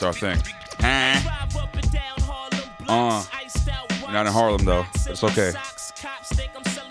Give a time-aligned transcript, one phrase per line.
[0.00, 0.42] that's our thing.
[2.88, 3.24] Uh,
[4.02, 4.86] we're not in Harlem, though.
[5.06, 5.52] It's okay.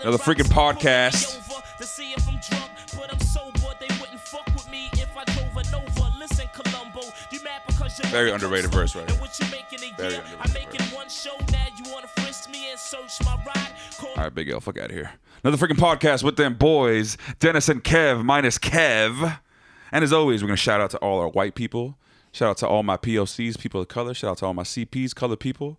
[0.00, 1.36] Another freaking podcast.
[8.10, 9.10] Very underrated verse right.
[14.02, 15.12] All right, Big L, fuck out of here.
[15.42, 19.38] Another freaking podcast with them boys, Dennis and Kev, minus Kev.
[19.92, 21.96] And as always, we're gonna shout out to all our white people.
[22.32, 24.14] Shout out to all my POCs, people of color.
[24.14, 25.78] Shout out to all my CPs, colored people.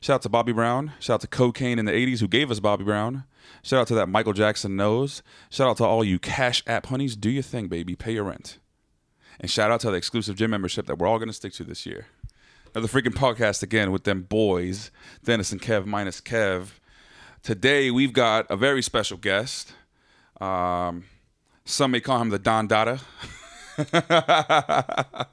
[0.00, 0.92] Shout out to Bobby Brown.
[0.98, 3.24] Shout out to Cocaine in the 80s who gave us Bobby Brown.
[3.62, 5.22] Shout out to that Michael Jackson nose.
[5.48, 7.14] Shout out to all you Cash App honeys.
[7.14, 7.94] Do your thing, baby.
[7.94, 8.58] Pay your rent.
[9.38, 11.64] And shout out to the exclusive gym membership that we're all going to stick to
[11.64, 12.06] this year.
[12.74, 14.90] Another freaking podcast again with them boys,
[15.24, 16.68] Dennis and Kev minus Kev.
[17.42, 19.72] Today we've got a very special guest.
[20.40, 21.04] Um,
[21.64, 23.00] some may call him the Don Dada.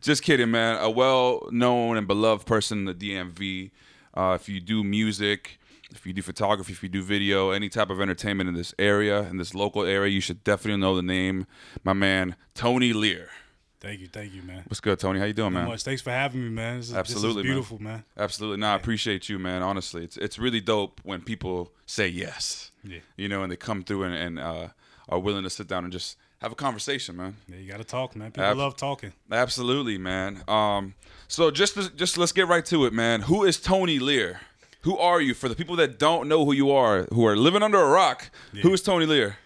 [0.00, 0.78] Just kidding, man.
[0.80, 3.70] A well known and beloved person in the DMV.
[4.14, 5.58] Uh, if you do music,
[5.90, 9.22] if you do photography, if you do video, any type of entertainment in this area,
[9.22, 11.46] in this local area, you should definitely know the name.
[11.84, 13.28] My man, Tony Lear.
[13.80, 14.62] Thank you, thank you, man.
[14.66, 15.18] What's good, Tony?
[15.18, 15.66] How you doing, man?
[15.66, 15.82] much.
[15.82, 16.78] Thanks for having me, man.
[16.78, 18.04] This is, Absolutely, this is beautiful, man.
[18.16, 18.58] Absolutely.
[18.58, 19.62] No, I appreciate you, man.
[19.62, 22.70] Honestly, it's it's really dope when people say yes.
[22.82, 23.00] Yeah.
[23.16, 24.68] You know, and they come through and, and uh,
[25.08, 27.36] are willing to sit down and just have a conversation, man.
[27.48, 28.30] Yeah, you got to talk, man.
[28.30, 29.12] People Ab- love talking.
[29.30, 30.42] Absolutely, man.
[30.48, 30.94] Um,
[31.28, 33.22] so just to, just let's get right to it, man.
[33.22, 34.40] Who is Tony Lear?
[34.82, 35.34] Who are you?
[35.34, 38.30] For the people that don't know who you are, who are living under a rock,
[38.62, 39.36] who is Tony Lear?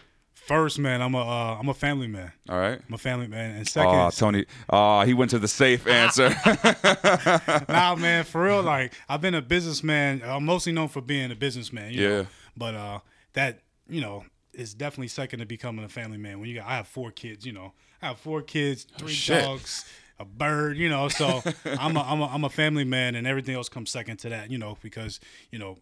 [0.47, 2.31] First, man, I'm a uh, I'm a family man.
[2.49, 2.79] All right.
[2.87, 3.55] I'm a family man.
[3.55, 4.45] And second, Oh, Tony.
[4.69, 6.29] Oh, he went to the safe answer.
[7.69, 10.21] nah, man, for real, like I've been a businessman.
[10.25, 11.93] I'm mostly known for being a businessman.
[11.93, 12.09] You Yeah.
[12.21, 12.27] Know?
[12.57, 12.99] But uh,
[13.33, 16.39] that you know is definitely second to becoming a family man.
[16.39, 17.45] When you got, I have four kids.
[17.45, 19.85] You know, I have four kids, three Oh, dogs,
[20.19, 20.75] a bird.
[20.77, 23.89] You know, so I'm a, I'm a I'm a family man, and everything else comes
[23.91, 24.51] second to that.
[24.51, 25.19] You know, because
[25.51, 25.77] you know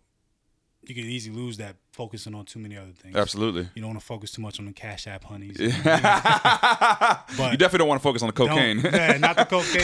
[0.83, 3.15] you can easily lose that focusing on too many other things.
[3.15, 3.67] Absolutely.
[3.75, 5.57] You don't want to focus too much on the cash app honeys.
[5.59, 8.79] you but definitely don't want to focus on the cocaine.
[8.79, 9.83] yeah, not the cocaine.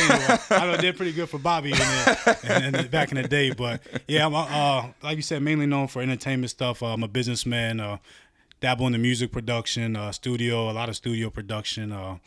[0.60, 3.52] I know did pretty good for Bobby in the, in, in- back in the day,
[3.52, 6.82] but yeah, I'm uh, uh, like you said, mainly known for entertainment stuff.
[6.82, 7.80] Uh, I'm a businessman.
[7.80, 7.98] Uh,
[8.62, 11.92] dabble in the music production, uh, studio, a lot of studio production.
[11.92, 12.18] Uh,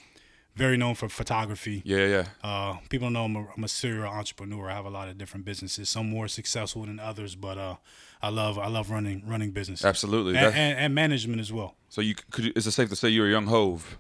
[0.54, 1.82] very known for photography.
[1.84, 2.24] yeah, yeah.
[2.42, 4.68] Uh, people know I'm a, I'm a serial entrepreneur.
[4.68, 5.88] I have a lot of different businesses.
[5.88, 7.76] Some more successful than others, but uh,
[8.22, 10.36] I love I love running running business Absolutely.
[10.36, 11.76] and, and, and management as well.
[11.88, 13.98] so you could you, is it safe to say you're a young Hov?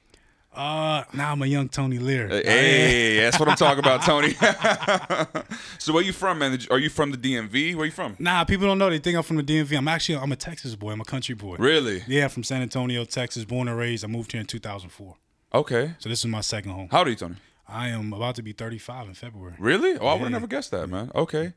[0.52, 2.26] Uh, now I'm a young Tony Lear.
[2.26, 4.32] Hey, that's what I'm talking about, Tony.
[5.78, 6.58] so where you from, man?
[6.70, 7.76] Are you from the DMV?
[7.76, 8.16] Where you from?
[8.18, 8.90] Nah, people don't know.
[8.90, 9.76] They think I'm from the DMV.
[9.76, 10.90] I'm actually I'm a Texas boy.
[10.90, 11.56] I'm a country boy.
[11.58, 12.02] Really?
[12.08, 14.04] Yeah, from San Antonio, Texas, born and raised.
[14.04, 15.14] I moved here in 2004.
[15.54, 15.94] Okay.
[15.98, 16.88] So this is my second home.
[16.90, 17.36] How old are you, Tony?
[17.68, 19.54] I am about to be 35 in February.
[19.58, 19.96] Really?
[19.98, 21.12] Oh, I would have never guessed that, man.
[21.14, 21.52] Okay.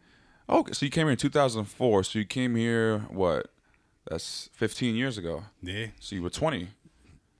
[0.49, 0.73] Okay.
[0.73, 2.03] So you came here in 2004.
[2.03, 3.47] So you came here what?
[4.09, 5.43] That's 15 years ago.
[5.61, 6.67] Yeah, So you were 20.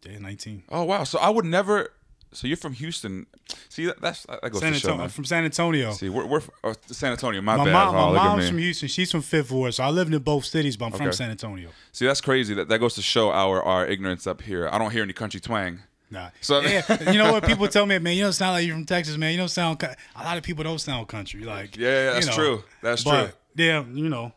[0.10, 0.64] yeah, 19.
[0.70, 1.04] Oh wow.
[1.04, 1.90] So I would never.
[2.34, 3.26] So you're from Houston.
[3.68, 5.10] See, that, that's that goes San to show, Antonio, man.
[5.10, 5.92] from San Antonio.
[5.92, 7.42] See, we're, we're oh, San Antonio.
[7.42, 7.74] My, My, bad.
[7.74, 8.88] mom, oh, my mom's from Houston.
[8.88, 9.74] She's from Fifth Ward.
[9.74, 11.04] So I lived in both cities, but I'm Okay.
[11.04, 11.72] from San Antonio.
[11.92, 12.54] See, that's crazy.
[12.54, 14.70] That that goes to show our our ignorance up here.
[14.72, 15.80] I don't hear any country twang.
[16.12, 16.30] Nah.
[16.42, 17.46] So- yeah, you know what?
[17.46, 19.32] People tell me, man, you don't sound like you're from Texas, man.
[19.32, 19.82] You don't sound.
[19.82, 21.44] A lot of people don't sound country.
[21.44, 22.38] Like, Yeah, yeah, that's you know.
[22.38, 22.64] true.
[22.84, 23.24] That's but,
[23.56, 23.66] true.
[23.66, 24.34] Yeah, you know.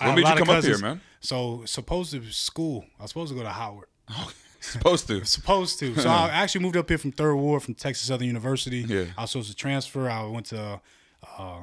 [0.00, 1.00] When a you come up here, man?
[1.20, 2.84] So supposed to school.
[2.98, 3.88] I was supposed to go to Howard.
[4.60, 5.24] Supposed to.
[5.24, 5.94] Supposed to.
[5.94, 8.78] So I actually moved up here from Third Ward from Texas Southern University.
[8.78, 9.04] Yeah.
[9.16, 10.10] I was supposed to transfer.
[10.10, 10.80] I went to
[11.38, 11.60] uh,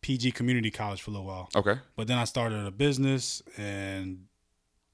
[0.00, 1.76] PG Community College for a little while, Okay.
[1.94, 4.25] but then I started a business and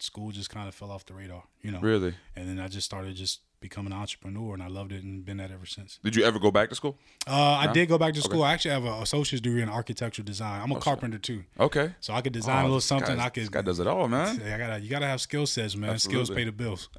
[0.02, 1.80] school just kind of fell off the radar, you know.
[1.80, 2.14] Really?
[2.36, 5.36] And then I just started just becoming an entrepreneur, and I loved it and been
[5.36, 6.00] that ever since.
[6.02, 6.98] Did you ever go back to school?
[7.28, 7.32] Uh,
[7.64, 8.42] I did go back to school.
[8.42, 10.60] I actually have an associate's degree in architectural design.
[10.60, 11.94] Oh, I'm a carpenter too, Okay.
[12.00, 13.16] so I could design a Oh, little this something.
[13.16, 13.44] guy- I could.
[13.44, 14.42] This guy does it all, man.
[14.52, 14.80] I gotta.
[14.80, 15.96] You gotta have skill sets, man.
[16.00, 16.88] Skills pay the bills.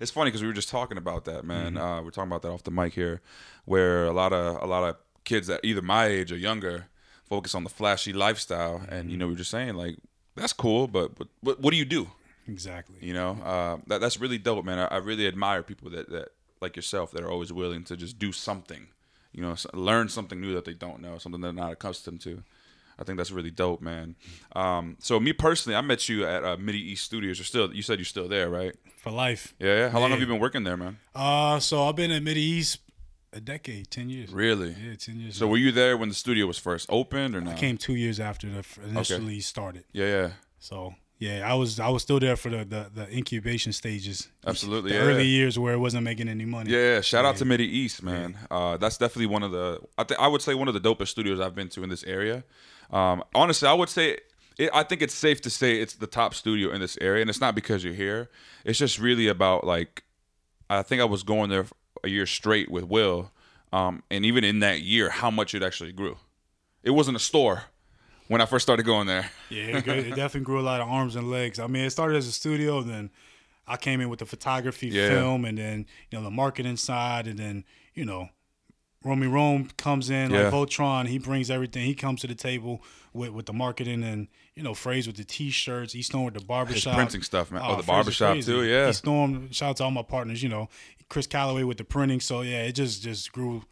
[0.00, 1.74] it's funny because we were just talking about that, man.
[1.74, 1.78] Mm-hmm.
[1.84, 3.20] Uh, we are talking about that off the mic here,
[3.64, 6.86] where a lot of a lot of kids that either my age or younger
[7.24, 9.96] focus on the flashy lifestyle, and you know we were just saying like
[10.34, 12.08] that's cool, but but, but what do you do?
[12.48, 12.96] Exactly.
[13.00, 14.78] You know, uh, that that's really dope, man.
[14.78, 16.28] I, I really admire people that that
[16.60, 18.88] like yourself that are always willing to just do something.
[19.32, 22.42] You know, learn something new that they don't know, something they're not accustomed to.
[22.98, 24.14] I think that's really dope, man.
[24.54, 27.38] Um, so me personally, I met you at uh, Midi East Studios.
[27.38, 28.74] You're still, you said you're still there, right?
[28.98, 29.54] For life.
[29.58, 29.88] Yeah, yeah.
[29.88, 30.98] How long have you been working there, man?
[31.14, 32.80] Uh, so I've been at Mid East
[33.32, 34.30] a decade, ten years.
[34.30, 34.70] Really?
[34.70, 35.36] Yeah, ten years.
[35.36, 37.54] So were you there when the studio was first opened or not?
[37.54, 39.84] I came two years after the initially started.
[39.92, 40.30] Yeah, yeah.
[40.58, 44.28] So yeah, I was I was still there for the the, the incubation stages.
[44.46, 45.04] Absolutely, The yeah.
[45.04, 46.70] early years where it wasn't making any money.
[46.70, 48.36] Yeah, shout out to Midi East, man.
[48.50, 51.08] Uh, that's definitely one of the I think I would say one of the dopest
[51.08, 52.44] studios I've been to in this area.
[52.90, 54.18] Um, honestly, I would say
[54.58, 57.30] it, I think it's safe to say it's the top studio in this area, and
[57.30, 58.28] it's not because you're here.
[58.64, 60.02] It's just really about like
[60.68, 61.66] I think I was going there
[62.04, 63.30] a year straight with Will,
[63.72, 66.16] um, and even in that year, how much it actually grew.
[66.82, 67.64] It wasn't a store
[68.28, 69.30] when I first started going there.
[69.50, 71.58] Yeah, it, it definitely grew a lot of arms and legs.
[71.58, 73.10] I mean, it started as a studio, then
[73.66, 75.08] I came in with the photography, Yeah.
[75.08, 77.64] film, and then you know the marketing side, and then
[77.94, 78.28] you know.
[79.04, 80.42] Romy Rome comes in Yeah.
[80.44, 81.08] like Voltron.
[81.08, 81.84] He brings everything.
[81.86, 85.24] He comes to the table with, with the marketing and you know Phrase with the
[85.24, 85.92] t-shirts.
[85.92, 86.94] He with the barbershop.
[86.94, 87.62] printing stuff, man.
[87.64, 88.52] Oh, the Phrase is barbershop crazy.
[88.52, 88.92] too, yeah.
[88.92, 89.52] Stormed.
[89.52, 90.40] Shout out to all my partners.
[90.40, 90.68] You know,
[91.12, 92.20] Chris Calloway with the printing.
[92.20, 93.64] So yeah, it just just grew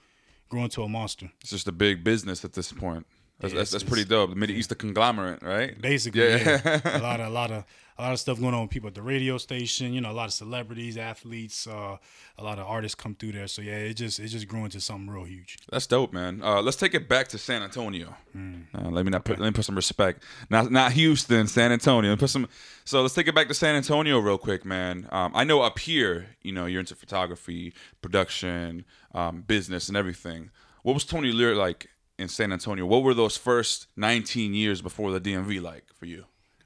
[0.51, 1.31] grew into a monster.
[1.41, 3.07] It's just a big business at this point.
[3.39, 4.29] That's, Yeah, that's, that's pretty dope.
[4.29, 5.81] The Midi East, the conglomerate, right?
[5.81, 6.61] Basically, Yeah.
[6.63, 6.81] yeah.
[6.99, 7.65] a lot of a lot of
[8.01, 9.93] a lot of stuff going on with people at the radio station.
[9.93, 11.99] You know, a lot of celebrities, athletes, uh,
[12.39, 13.47] a lot of artists come through there.
[13.47, 15.59] So yeah, it just it just grew into something real huge.
[15.71, 16.41] That's dope, man.
[16.43, 18.17] Uh, let's take it back to San Antonio.
[18.35, 18.65] Mm.
[18.75, 20.23] Uh, let me not put let me put some respect.
[20.49, 22.17] Not not Houston, San Antonio.
[22.17, 22.49] Put some.
[22.87, 25.07] So let's take it back to San Antonio real quick, man.
[25.13, 30.51] Um, I know up here, you know, you're into photography, production, um, business, and everything.
[30.85, 32.87] What was Tony Lear like in San Antonio?
[32.87, 36.25] What were those first 19 years before the DMV like for you?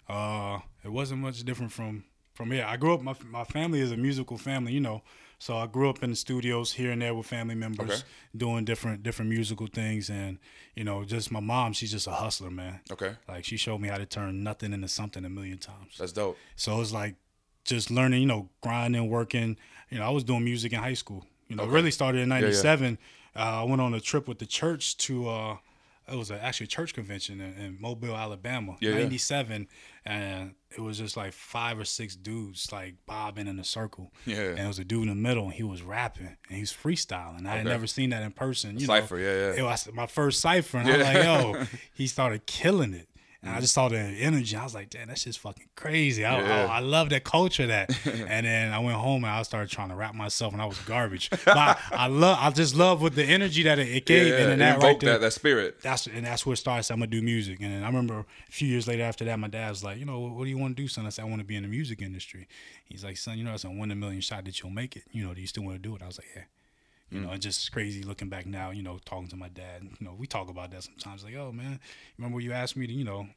[0.08, 2.04] Uh, it wasn't much different from
[2.34, 2.64] from here.
[2.68, 3.02] I grew up.
[3.02, 5.02] My my family is a musical family, you know.
[5.38, 8.02] So I grew up in the studios here and there with family members Okay.
[8.36, 10.38] doing different different musical things, and
[10.74, 11.72] you know, just my mom.
[11.74, 12.80] She's just a hustler, man.
[12.90, 15.96] Okay, Like she showed me how to turn nothing into something a million times.
[15.98, 16.36] that's dope.
[16.56, 17.16] So it's like
[17.64, 19.56] just learning, you know, grinding, working.
[19.90, 21.24] You know, I was doing music in high school.
[21.48, 21.72] You know, Okay.
[21.72, 22.40] really started in yeah.
[22.40, 22.98] '97.
[23.36, 25.28] Uh, I went on a trip with the church to.
[25.28, 25.56] Uh,
[26.10, 28.98] it was a, actually a church convention in, in Mobile, Alabama, Yeah, yeah.
[28.98, 29.68] '97,
[30.04, 34.12] and it was just like five or six dudes like bobbing in a circle.
[34.26, 34.50] Yeah.
[34.50, 36.72] and it was a dude in the middle, and he was rapping and he was
[36.72, 37.46] freestyling.
[37.46, 38.78] I had never seen that in person.
[38.78, 39.60] You Cipher, know, yeah, yeah.
[39.60, 41.64] It was my first cipher, and I was like, "Yo,"
[41.94, 43.08] he started killing it.
[43.44, 43.54] And.
[43.56, 44.56] I just saw the energy.
[44.56, 46.24] I was like, damn, that's just fucking crazy.
[46.24, 46.66] I, Yeah.
[46.66, 47.90] I, I love that culture that.
[48.06, 50.78] and then I went home and I started trying to rap myself and I was
[50.80, 51.30] garbage.
[51.30, 54.28] But I, I love I just love with the energy that it, it gave.
[54.28, 55.80] yeah, and then that right there, that, that spirit.
[55.82, 56.78] that's and that's where it started.
[56.78, 57.58] I said, I'm gonna do music.
[57.60, 60.04] And then I remember a few years later after that, my dad was like, you
[60.04, 61.06] know, what do you want to do, son?
[61.06, 62.48] I said, I want to be in the music industry.
[62.84, 64.96] He's like, son, you know, that's a one in a million shot that you'll make
[64.96, 65.04] it.
[65.12, 66.02] You know, do you still want to do it?
[66.02, 66.42] I was like, yeah.
[67.10, 67.22] You Mm.
[67.26, 69.82] know, it's just crazy looking back now, you know, talking to my dad.
[69.82, 71.22] You know, we talk about that sometimes.
[71.24, 71.78] Like, oh man,
[72.18, 73.28] remember you asked me to, you know,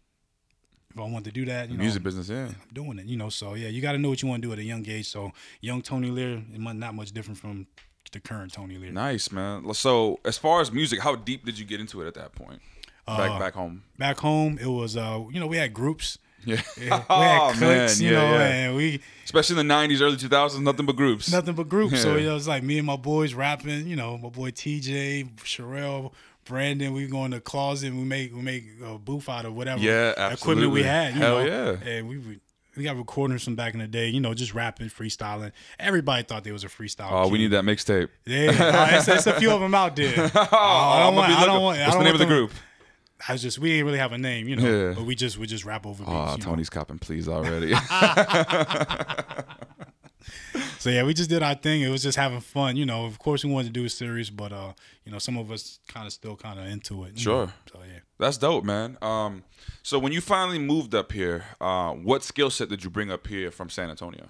[0.92, 2.48] if I wanted to do that, you know, Music business, yeah.
[2.48, 3.06] I'm doing it.
[3.06, 4.64] You know, so yeah, you got to know what you want to do at a
[4.64, 5.08] young age.
[5.08, 5.32] So
[5.62, 7.68] young Tony Lear, it not much different from
[8.12, 8.92] the current Tony Lear.
[8.92, 9.74] Nice, man.
[9.74, 12.62] So, as far as music, how deep did you get into it at that point?
[13.06, 13.84] Back Uh, back home.
[13.98, 16.18] Back home, it was, uh, you know, we had groups.
[16.46, 16.56] Yeah.
[16.56, 18.48] Yeah, we had oh cliques, man, you yeah, know, yeah.
[18.48, 21.32] and we Especially in the '90s, early 2000s, nothing but groups.
[21.32, 22.02] nothing but groups.
[22.02, 23.88] So you know, it was like me and my boys rapping.
[23.88, 26.14] You know, my boy TJ, Sherelle,
[26.46, 26.94] Brandon.
[26.94, 29.82] We go in the closet and we make we make a booth out of whatever
[29.82, 31.14] Yeah, equipment we had.
[31.16, 31.46] You Hell know?
[31.84, 31.90] yeah.
[31.90, 32.40] And we would.
[32.78, 35.52] We got recordings from back in the day, you know, just rapping, freestyling.
[35.80, 37.08] Everybody thought they was a freestyle.
[37.10, 38.10] Oh, we need that mixtape.
[38.24, 40.14] Yeah, uh, it's, it's a few of them out there.
[40.36, 42.52] Oh, I don't want- I don't want- What's the don't name of the them- group?
[43.28, 44.94] I was just we didn't really have a name, you know, Yeah.
[44.94, 46.10] but we just we just rap over beats.
[46.14, 46.44] Oh, you know?
[46.44, 47.74] Tony's copping, please already.
[50.80, 51.82] So yeah, we just did our thing.
[51.82, 53.06] It was just having fun, you know.
[53.06, 54.74] Of course, we wanted to do a series, but uh,
[55.06, 57.18] you know, some of us kind of still kind of into it.
[57.18, 57.48] Sure.
[57.48, 57.52] know.
[57.74, 58.00] So yeah.
[58.20, 58.98] That's dope, man.
[59.02, 59.44] Um,
[59.84, 63.28] so when you finally moved up here, uh, what skill set did you bring up
[63.28, 64.30] here from San Antonio?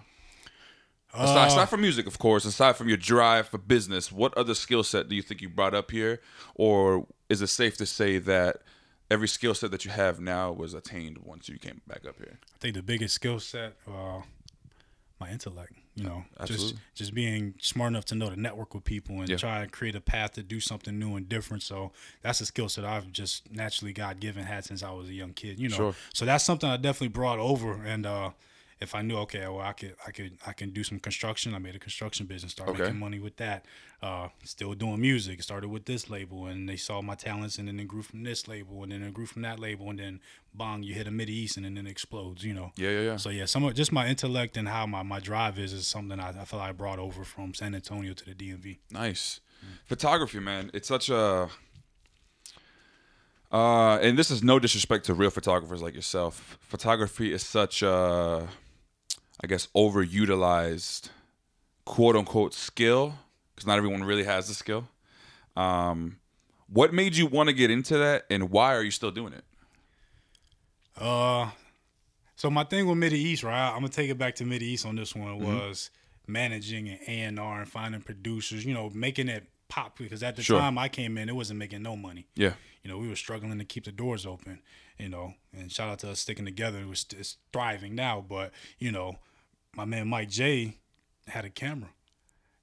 [1.14, 4.54] Aside, Uh, aside from music, of course, aside from your drive for business, what other
[4.56, 6.22] skill set do you think you brought up here,
[6.56, 8.58] or is it safe to say that
[9.10, 12.40] every skill set that you have now was attained once you came back up here?
[12.56, 14.22] I think the biggest skill set, uh,
[15.20, 15.74] my intellect.
[15.96, 16.80] You know, just Absolutely.
[16.94, 19.38] just being smart enough to know to network with people and Yeah.
[19.38, 21.64] try and create a path to do something new and different.
[21.64, 25.14] So that's a skill set I've just naturally God given had since I was a
[25.16, 25.58] young kid.
[25.60, 25.96] You know, Sure.
[26.14, 27.82] so that's something I definitely brought over.
[27.84, 28.30] And uh,
[28.80, 31.54] if I knew, okay, well, I could, I could, I can do some construction.
[31.56, 32.84] I made a construction business, started Okay.
[32.84, 33.66] making money with that.
[34.04, 35.42] Uh, still doing music.
[35.42, 38.48] Started with this label, and they saw my talents, and then it grew from this
[38.48, 40.20] label, and then it grew from that label, and then
[40.54, 42.44] bong, you hit a mid east, and then it explodes.
[42.44, 42.72] You know.
[42.78, 43.18] Yeah, yeah, yeah.
[43.18, 46.20] So yeah, some of just my intellect and how my, my drive is is something
[46.20, 48.78] I, I feel I brought over from San Antonio to the DMV.
[48.92, 49.40] Nice.
[49.86, 50.70] Photography, man.
[50.74, 51.50] It's such a
[53.52, 56.58] uh and this is no disrespect to real photographers like yourself.
[56.62, 58.48] Photography is such a
[59.44, 61.10] I guess overutilized
[61.86, 63.16] quote unquote skill
[63.56, 64.88] because not everyone really has the skill.
[65.56, 66.18] Um,
[66.68, 69.44] what made you want to get into that, and why are you still doing it?
[71.00, 71.50] Uh,
[72.36, 73.70] so my thing with Midi East, right?
[73.70, 75.40] I'm gonna take it back to Midi East on this one.
[75.40, 75.90] Was
[76.28, 78.66] managing an A and R and finding producers.
[78.66, 80.60] You know, making it pop because at the Sure.
[80.60, 82.28] time I came in, it wasn't making no money.
[82.36, 82.54] Yeah,
[82.84, 84.62] You know, we were struggling to keep the doors open.
[85.00, 86.80] You know, and shout out to us sticking together.
[86.80, 89.20] It was it's thriving now, but you know,
[89.78, 90.76] my man Mike J
[91.28, 91.90] had a camera,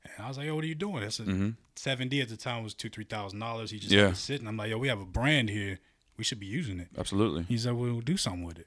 [0.04, 2.36] and I was like, "Yo, what are you doing?" That's a seven D at the
[2.36, 3.70] time was two three thousand dollars.
[3.70, 4.02] He just Yeah.
[4.06, 4.46] had it sitting.
[4.46, 5.78] I'm like, "Yo, we have a brand here.
[6.18, 7.44] We should be using it." absolutely.
[7.44, 8.66] He said, "We'll do something with it."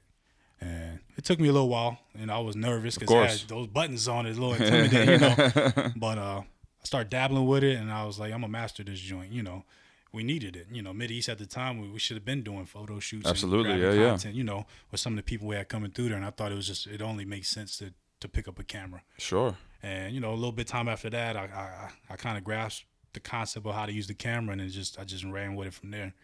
[0.60, 4.26] And it took me a little while, and I was nervous because those buttons on
[4.26, 5.92] it, a little intimidating, you know.
[5.96, 8.98] But uh, I started dabbling with it, and I was like, "I'm gonna master this
[8.98, 9.64] joint." You know,
[10.12, 10.66] we needed it.
[10.72, 13.28] You know, Mid East at the time, we, we should have been doing photo shoots,
[13.28, 14.08] Absolutely, yeah, yeah.
[14.10, 16.30] content, You know, with some of the people we had coming through there, and I
[16.30, 19.02] thought it was just it only makes sense to to pick up a camera.
[19.18, 19.56] Sure.
[19.82, 22.86] And you know, a little bit time after that, I I, I kind of grasped
[23.12, 25.74] the concept of how to use the camera, and just I just ran with it
[25.74, 26.14] from there.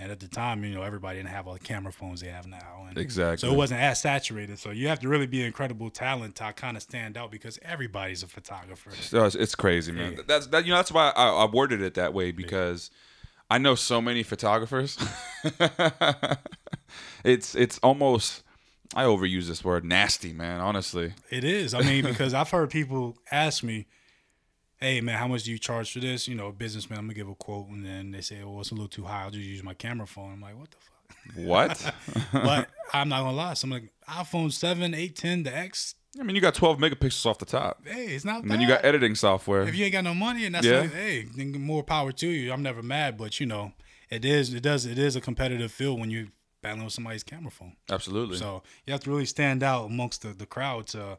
[0.00, 2.46] And at the time, you know, everybody didn't have all the camera phones they have
[2.46, 2.86] now.
[2.88, 3.48] And Exactly.
[3.48, 4.60] So it wasn't as saturated.
[4.60, 7.58] So you have to really be an incredible talent to kind of stand out because
[7.62, 8.92] everybody's a photographer.
[8.92, 10.12] So it's, crazy, man.
[10.12, 10.22] Yeah.
[10.24, 10.64] That's that.
[10.64, 12.92] You know, that's why I, I worded it that way because
[13.50, 14.96] I know so many photographers.
[17.24, 18.44] it's it's almost
[18.94, 20.60] I overuse this word nasty, man.
[20.60, 21.74] Honestly, It is.
[21.74, 23.86] I mean, because I've heard people ask me,
[24.80, 27.28] "Hey, man, how much do you charge for this?" You know, businessman, I'm gonna give
[27.28, 29.24] a quote, and then they say, "Oh, it's a little too high.
[29.24, 31.94] I'll just use my camera phone." I'm like, "What the fuck?" what?
[32.32, 33.54] but I'm not gonna lie.
[33.54, 35.94] Some like iPhone 7, 8, 10, the X.
[36.18, 38.52] I mean, you got 12 megapixels off the top, Hey, it's not and bad.
[38.54, 39.62] then you got editing software.
[39.68, 40.80] if you ain't got no money and that's Yeah.
[40.80, 42.50] like, hey, then more power to you.
[42.50, 43.72] I'm never mad, but you know,
[44.10, 46.28] it is it does it is a competitive field when you
[46.68, 47.76] battling with somebody's camera phone.
[47.88, 48.36] Absolutely.
[48.36, 51.18] So you have to really stand out amongst the, the crowd to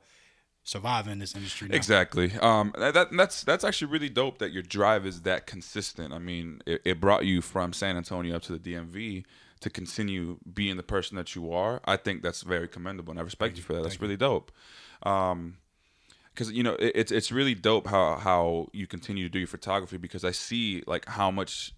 [0.64, 1.68] survive in this industry.
[1.68, 1.76] Now.
[1.76, 2.32] Exactly.
[2.40, 6.14] Um, that, that- that's that's actually really dope that your drive is that consistent.
[6.14, 9.26] I mean, it, it brought you from San Antonio up to the DMV
[9.62, 11.82] to continue being the person that you are.
[11.86, 13.84] I think that's very commendable, and I respect you for that.
[13.84, 14.52] That's really dope.
[15.04, 15.58] Um,
[16.34, 19.48] because you know it, it's it's really dope how how you continue to do your
[19.48, 21.74] photography because I see like how much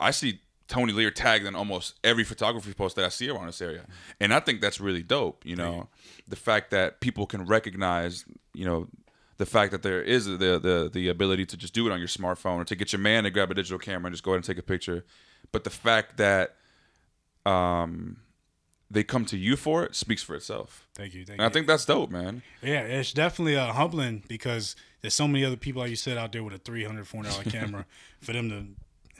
[0.00, 3.60] I see Tony Lear tagged in almost every photography post that I see around this
[3.60, 3.84] area,
[4.20, 5.44] and I think that's really dope.
[5.44, 5.88] You know,
[6.26, 8.88] the fact that people can recognize, you know,
[9.36, 12.08] the fact that there is the the the ability to just do it on your
[12.08, 14.38] smartphone or to get your man to grab a digital camera and just go ahead
[14.38, 15.04] and take a picture,
[15.52, 16.56] but the fact that
[17.44, 18.18] um
[18.90, 20.86] they come to you for it speaks for itself.
[20.94, 21.24] Thank you.
[21.24, 22.42] Thank And I think that's dope, man.
[22.62, 26.32] Yeah, it's definitely uh, humbling because there's so many other people, like you said, out
[26.32, 27.86] there with a three hundred, four hundred dollar camera
[28.20, 28.66] for them to,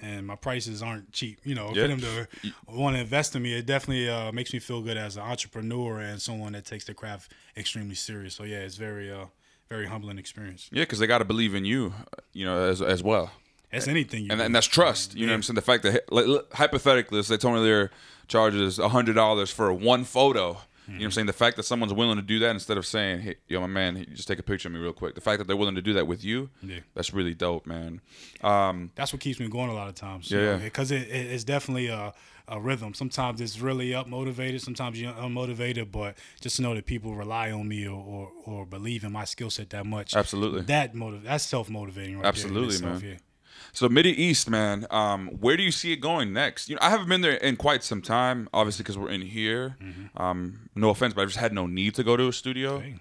[0.03, 1.39] and my prices aren't cheap.
[1.45, 1.83] You know, Yeah.
[1.83, 2.29] for them to
[2.67, 6.01] want to invest in me, it definitely uh, makes me feel good as an entrepreneur
[6.01, 8.35] and someone that takes the craft extremely serious.
[8.35, 9.27] So yeah, it's very, uh,
[9.69, 10.69] very humbling experience.
[10.73, 11.95] Yeah, because they got to believe in you,
[12.33, 13.31] you know, as as well.
[13.73, 15.17] As anything you and, and that's trust.
[15.17, 15.55] You know what I'm saying?
[15.57, 17.91] The fact that like, hypothetically, let's say Tony Lear
[18.29, 20.59] charges hundred dollars for one photo.
[20.87, 21.27] You know what I'm saying?
[21.29, 24.05] The fact that someone's willing to do that instead of saying, "Hey, yo, my man,
[24.15, 25.95] just take a picture of me real quick." The fact that they're willing to do
[25.95, 26.81] that with you, Yeah.
[26.95, 28.01] that's really dope, man.
[28.43, 30.31] Um, that's what keeps me going a lot of times.
[30.31, 30.57] Yeah, yeah.
[30.59, 32.13] Because it, it, it's definitely a,
[32.49, 32.93] a rhythm.
[32.93, 34.61] Sometimes it's really up motivated.
[34.61, 35.91] Sometimes you're unmotivated.
[35.91, 39.25] But just to know that people rely on me or, or, or believe in my
[39.25, 40.15] skill set that much.
[40.15, 40.63] Absolutely.
[40.63, 41.23] That motive.
[41.23, 42.17] That's self motivating.
[42.19, 43.11] Right Absolutely, there itself, man.
[43.13, 43.19] Yeah.
[43.73, 46.69] So Midi East, man, um, where do you see it going next?
[46.69, 49.77] You know, I haven't been there in quite some time, obviously because we're in here.
[49.83, 50.23] Mm-hmm.
[50.23, 52.79] Um, no offense, but I just had no need to go to a studio.
[52.79, 52.97] Hey.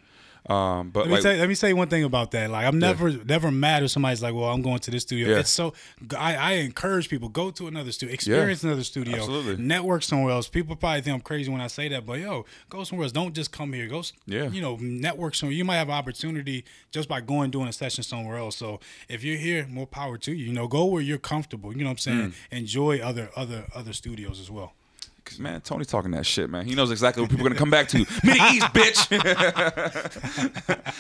[0.50, 2.50] Um, but Let me like, say let me say one thing about that.
[2.50, 5.40] Like I'm never never mad if somebody's like, "Well, I'm going to this studio." Yeah.
[5.40, 5.74] It's so
[6.18, 9.64] I, I encourage people go to another studio, experience another studio, absolutely.
[9.64, 10.50] network somewhere else.
[10.50, 13.14] People probably think I'm crazy when I say that, but yo, go somewhere else.
[13.14, 13.88] Don't just come here.
[13.88, 14.50] Go, Yeah.
[14.50, 15.56] you know, network somewhere.
[15.56, 18.58] You might have an opportunity just by going doing a session somewhere else.
[18.58, 20.48] So if you're here, more power to you.
[20.48, 21.72] You know, go where you're comfortable.
[21.72, 22.32] You know what I'm saying?
[22.52, 22.58] Mm.
[22.58, 24.74] Enjoy other other other studios as well.
[25.26, 26.66] Cause man, Tony's talking that shit, man.
[26.66, 28.00] He knows exactly what people are gonna come back to.
[28.24, 29.12] Midi East, bitch.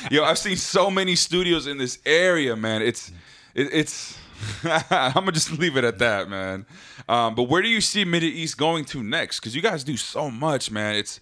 [0.11, 2.81] Yo, I've seen so many studios in this area, man.
[2.81, 3.11] It's,
[3.53, 4.17] it, it's.
[4.63, 6.65] I'm gonna just leave it at that, man.
[7.09, 9.39] Um, but where do you see Midi East going to next?
[9.39, 10.95] Because you guys do so much, man.
[10.95, 11.19] It's,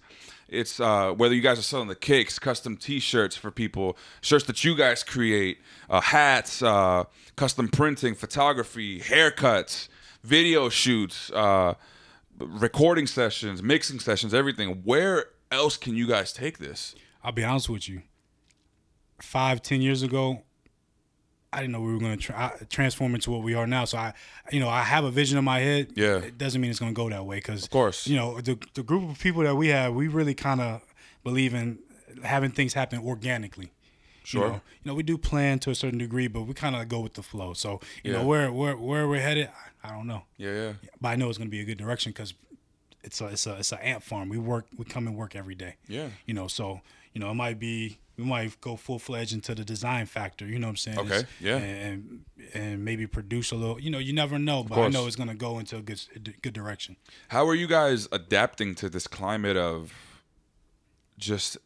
[0.48, 4.62] it's uh, whether you guys are selling the cakes, custom T-shirts for people, shirts that
[4.62, 5.58] you guys create,
[5.90, 7.04] uh, hats, uh,
[7.34, 9.88] custom printing, photography, haircuts,
[10.22, 11.32] video shoots.
[12.46, 14.82] Recording sessions, mixing sessions, everything.
[14.84, 16.94] Where else can you guys take this?
[17.22, 18.02] I'll be honest with you.
[19.20, 20.42] Five, ten years ago,
[21.52, 23.84] I didn't know we were going to tra- transform into what we are now.
[23.84, 24.14] So I,
[24.50, 25.92] you know, I have a vision in my head.
[25.94, 26.16] Yeah.
[26.16, 28.06] It doesn't mean it's going to go that way because, Of course.
[28.06, 30.82] you know, the the group of people that we have, we really kind of
[31.22, 31.78] believe in
[32.24, 33.70] having things happen organically.
[34.24, 34.42] Sure.
[34.42, 36.88] You know, you know, we do plan to a certain degree, but we kind of
[36.88, 37.52] go with the flow.
[37.54, 38.18] So you Yeah.
[38.20, 39.48] know where where where we're headed,
[39.82, 40.72] I, I don't know, Yeah, yeah.
[41.00, 42.34] but I know it's going to be a good direction because
[43.02, 44.28] it's a it's a it's an ant farm.
[44.28, 45.76] We work we come and work every day.
[45.88, 46.08] Yeah.
[46.26, 46.80] You know, so
[47.12, 50.46] you know it might be we might go full fledged into the design factor.
[50.46, 50.98] You know what I'm saying?
[50.98, 51.56] Okay, It's- yeah.
[51.56, 52.24] And
[52.54, 53.80] and maybe produce a little.
[53.80, 56.00] You know, you never know, but I know it's going to go into a good
[56.42, 56.96] good direction.
[57.28, 59.92] How are you guys adapting to this climate of
[61.18, 61.56] just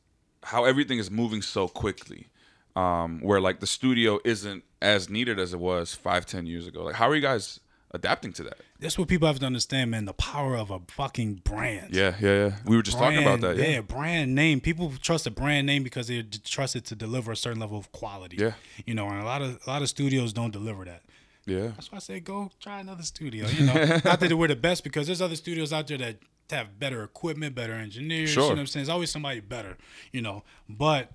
[0.44, 2.28] how everything is moving so quickly?
[2.76, 6.84] Um, where like the studio isn't as needed as it was five, ten years ago.
[6.84, 7.58] Like, how are you guys
[7.92, 8.58] adapting to that?
[8.78, 10.04] That's what people have to understand, man.
[10.04, 11.94] The power of a fucking brand.
[11.94, 12.56] Yeah, yeah, yeah.
[12.66, 13.56] We were just talking about that.
[13.56, 14.60] Brand- Yeah, brand name.
[14.60, 17.90] People trust a brand name because they trust it to deliver a certain level of
[17.92, 18.36] quality.
[18.38, 18.52] Yeah.
[18.84, 21.02] You know, and a lot of a lot of studios don't deliver that.
[21.46, 21.68] yeah.
[21.68, 23.46] That's why I say go try another studio.
[23.48, 23.72] You know,
[24.04, 26.18] not that we're the best because there's other studios out there that
[26.50, 28.28] have better equipment, better engineers.
[28.28, 28.42] Sure.
[28.42, 28.82] You know what I'm saying?
[28.84, 29.78] There's always somebody better.
[30.12, 31.12] You know, but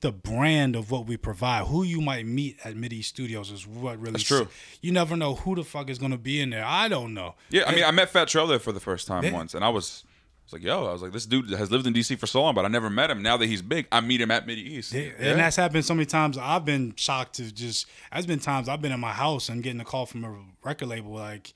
[0.00, 3.98] the brand of what we provide, who you might meet at MIDI Studios is what
[3.98, 4.12] really.
[4.12, 4.48] That's true.
[4.80, 6.64] You never know who the fuck is gonna be in there.
[6.64, 7.34] I don't know.
[7.50, 9.32] Yeah, I mean, I met Fat Trel there for the first time Yeah.
[9.32, 11.86] once, and I was, I was like, yo, I was like, this dude has lived
[11.86, 13.22] in DC for so long, but I never met him.
[13.22, 14.92] Now that he's big, I meet him at Mid East.
[14.92, 16.36] Yeah, And that's happened so many times.
[16.36, 17.86] I've been shocked to just.
[18.12, 20.88] There's been times I've been in my house and getting a call from a record
[20.88, 21.54] label like,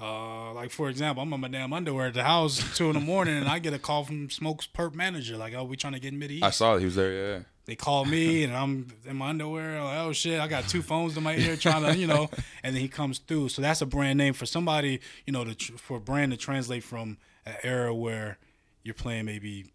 [0.00, 3.00] uh, like for example, I'm in my damn underwear at the house two in the
[3.00, 6.12] morning and I get a call from Smokepurpp's manager like, oh, we trying to get
[6.14, 6.42] mid east.
[6.44, 7.12] I saw that he was there.
[7.36, 9.82] Yeah, They call me and I'm in my underwear.
[9.82, 12.28] Like, oh shit, I got two phones in my ear trying to, you know.
[12.62, 13.48] And then he comes through.
[13.50, 16.36] So that's a brand name for somebody, you know, to, tr- for a brand to
[16.38, 18.38] translate from an era where
[18.82, 19.72] you're playing maybe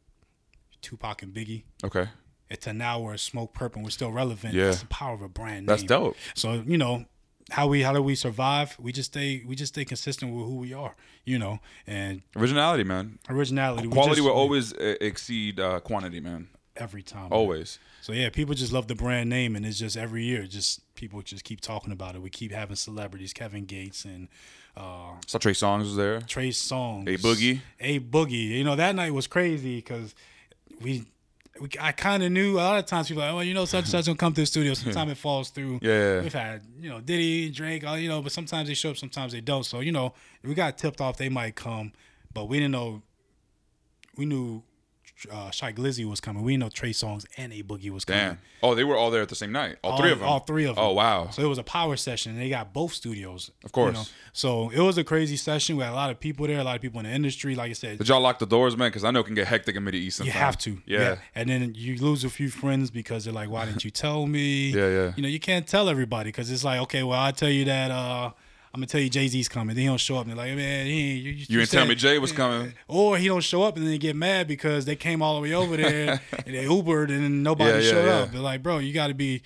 [0.81, 2.07] Tupac and Biggie okay,
[2.49, 4.53] It's to now we're smoke purple and we're still relevant.
[4.53, 4.69] Yeah.
[4.69, 5.65] It's the power of a brand name.
[5.65, 6.15] that's dope.
[6.35, 7.05] So, you know,
[7.51, 8.75] how we how do we survive?
[8.79, 12.83] We just stay we just stay consistent with who we are, you know, and Originality,
[12.83, 13.17] man.
[13.29, 13.87] originality.
[13.89, 16.47] Quality just- will always uh, exceed uh, quantity, man.
[16.79, 17.27] Every time.
[17.31, 17.77] Always.
[18.01, 21.21] So yeah, people just love the brand name and it's just every year just people
[21.21, 22.21] just keep talking about it.
[22.21, 24.29] We keep having celebrities, Kevin Gates and
[24.77, 26.21] uh Saw Trey Songz was there.
[26.21, 27.07] Trey Songz.
[27.07, 27.59] A Boogie.
[27.81, 28.49] A Boogie.
[28.49, 30.15] You know, that night was crazy because
[30.81, 31.05] we,
[31.59, 33.65] we I kind of knew a lot of times people are like, oh, you know,
[33.65, 34.73] such and such don't come to the studio.
[34.75, 35.79] Sometimes it falls through.
[35.81, 36.21] Yeah.
[36.21, 38.97] We've had, you know, Diddy, and Drake, all, you know, but sometimes they show up,
[38.97, 39.65] sometimes they don't.
[39.65, 40.13] So, you know,
[40.43, 41.91] we got tipped off they might come,
[42.33, 43.01] but we didn't know.
[44.15, 44.63] We knew
[45.31, 46.43] uh, Shy Glizzy was coming.
[46.43, 48.21] We didn't know Trey Songz and A Boogie was coming.
[48.23, 48.37] Damn.
[48.63, 49.77] Oh, they were all there at the same night.
[49.83, 50.27] All, All- three of them.
[50.27, 50.85] all three of them.
[50.85, 51.29] Oh wow.
[51.31, 52.33] So it was a power session.
[52.33, 53.51] and They got both studios.
[53.63, 53.93] Of course.
[53.93, 54.05] You know?
[54.33, 55.77] So it was a crazy session.
[55.77, 57.55] We had a lot of people there, a lot of people in the industry.
[57.55, 58.89] Like I said, Did y'all lock the doors, man?
[58.89, 60.23] Because I know it can get hectic in Mid East.
[60.23, 60.81] you have to.
[60.85, 61.17] Yeah.
[61.35, 64.69] And then you lose a few friends because they're like, why didn't you tell me?
[64.69, 65.11] Yeah, yeah.
[65.15, 67.91] You know, you can't tell everybody because it's like, okay, well, I'll tell you that
[67.91, 68.31] uh,
[68.73, 69.75] I'm to tell you Jay Z's coming.
[69.75, 70.27] Then he don't show up.
[70.27, 72.73] And they're like, man, he ain't, you, You didn't tell me Jay was coming.
[72.87, 75.41] Or he don't show up and then they get mad because they came all the
[75.41, 78.17] way over there and they Ubered and nobody Yeah, yeah, showed yeah.
[78.19, 78.31] up.
[78.31, 79.41] They're like, bro, you got to be,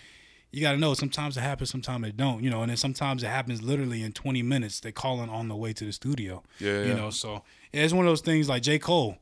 [0.51, 0.93] you got to know.
[0.93, 2.43] Sometimes it happens, sometimes it don't.
[2.43, 4.81] You know, and then sometimes it happens literally in 20 minutes.
[4.81, 6.43] They calling on the way to the studio.
[6.59, 6.93] Yeah, You yeah.
[6.95, 9.17] know, so yeah, it's one of those things like J Cole.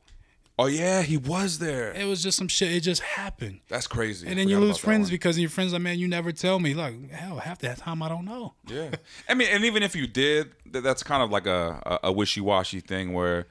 [0.62, 1.92] Oh yeah, he was there.
[1.92, 2.72] It was just some shit.
[2.72, 3.60] It just happened.
[3.68, 4.28] That's crazy.
[4.28, 6.72] And then you lose friends because your friends like, man, you never tell me.
[6.74, 8.54] Like, hell, half that time I don't know.
[8.66, 8.90] Yeah,
[9.28, 12.80] I mean, and even if you did, that's kind of like a a, wishy washy
[12.80, 13.46] thing where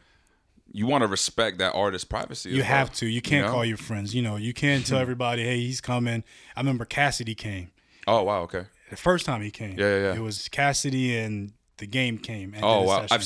[0.71, 2.51] you want to respect that artist's privacy.
[2.51, 3.07] You well, have to.
[3.07, 3.51] You can't know?
[3.51, 4.15] call your friends.
[4.15, 6.23] You know, you can't tell everybody, hey, he's coming.
[6.55, 7.71] I remember Cassidy came.
[8.07, 8.65] Oh wow, okay.
[8.89, 9.77] The first time he came.
[9.77, 10.15] Yeah, yeah, yeah.
[10.15, 12.53] It was Cassidy and the game came.
[12.53, 13.05] And Oh wow.
[13.11, 13.25] I've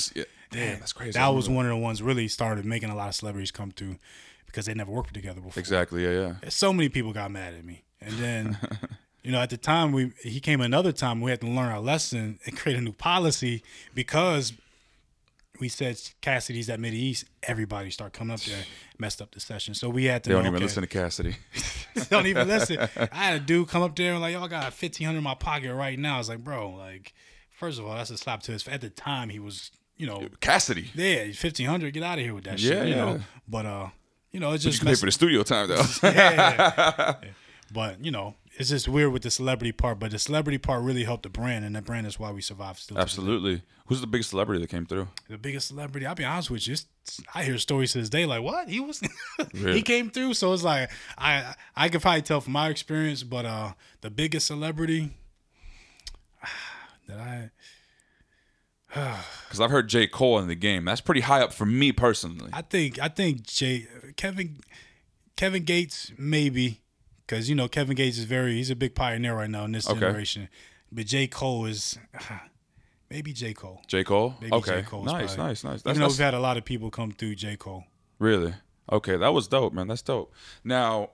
[0.51, 1.11] damn, that's crazy.
[1.11, 3.97] That was one of the ones really started making a lot of celebrities come through
[4.45, 5.59] because they never worked together before.
[5.59, 6.03] exactly.
[6.03, 6.49] Yeah, yeah.
[6.49, 7.83] So many people got mad at me.
[8.01, 8.57] And then,
[9.23, 11.79] you know, at the time we he came another time, we had to learn our
[11.79, 14.53] lesson and create a new policy because
[15.59, 18.63] we said Cassidy's at Mid East, everybody start coming up there,
[18.97, 19.73] messed up the session.
[19.73, 21.35] So we had to They don't know, even okay, listen to Cassidy.
[22.09, 22.77] don't even listen.
[23.11, 25.35] I had a dude come up there and like, y'all got fifteen hundred in my
[25.35, 26.15] pocket right now.
[26.15, 27.13] I was like, bro, like,
[27.51, 28.67] first of all, that's a slap to his.
[28.67, 30.89] At the time, he was, you know, Cassidy.
[30.95, 31.93] yeah, fifteen hundred.
[31.93, 32.87] Get out of here with that Yeah, shit.
[32.87, 33.05] You yeah.
[33.05, 33.87] know, but uh,
[34.31, 35.83] you know, it's You just can pay for the studio time though.
[36.03, 37.15] yeah.
[37.73, 39.99] But you know, it's just weird with the celebrity part.
[39.99, 42.77] But the celebrity part really helped the brand, and the brand is why we survive
[42.79, 42.97] still.
[42.99, 43.61] Absolutely.
[43.87, 45.07] Who's the biggest celebrity that came through?
[45.29, 46.05] The biggest celebrity.
[46.05, 46.73] I'll be honest with you.
[46.73, 49.01] It's, I hear stories to this day like, what he was,
[49.53, 49.73] Really?
[49.73, 50.33] he came through.
[50.35, 54.47] So it's like I I could probably tell from my experience, but uh, the biggest
[54.47, 55.11] celebrity
[57.07, 57.51] that I
[59.45, 60.07] Because I've heard J.
[60.07, 60.83] Cole in the game.
[60.85, 62.49] That's pretty high up for me personally.
[62.51, 63.87] I think I think J.
[64.17, 64.57] Kevin
[65.37, 66.81] Kevin Gates maybe
[67.25, 69.89] because you know Kevin Gates is very he's a big pioneer right now in this
[69.89, 69.99] Okay.
[69.99, 70.49] generation,
[70.91, 71.97] but J Cole is
[73.09, 73.81] maybe J Cole.
[73.87, 74.03] J.
[74.03, 74.35] Cole?
[74.41, 74.81] Maybe okay.
[74.81, 74.87] J.
[74.87, 75.81] Cole's nice, probably- nice, nice.
[75.83, 77.85] That's, Even though we've had a lot of people come through J Cole.
[78.19, 78.53] Really?
[78.91, 79.87] Okay, that was dope, man.
[79.87, 80.33] That's dope.
[80.63, 81.11] Now,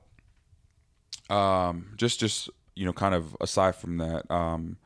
[1.30, 4.78] um, just just you know, kind of aside from that, um,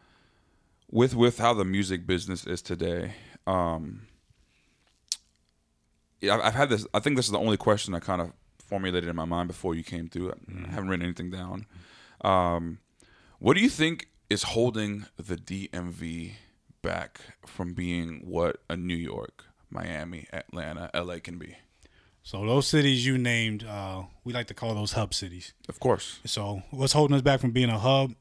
[0.90, 3.14] with with how the music business is today,
[3.48, 4.08] um,
[6.24, 6.86] I've, I've had this.
[6.94, 9.76] I think this is the only question I kind of formulated in my mind before
[9.76, 10.32] you came through.
[10.32, 11.66] I haven't written anything down.
[12.22, 12.80] Um,
[13.40, 16.34] what do you think is holding the DMV
[16.82, 21.58] back from being what a New York, Miami, Atlanta, LA can be?
[22.24, 25.54] So those cities you named, uh, we like to call those hub cities.
[25.70, 26.22] Of course.
[26.26, 28.16] So what's holding us back from being a hub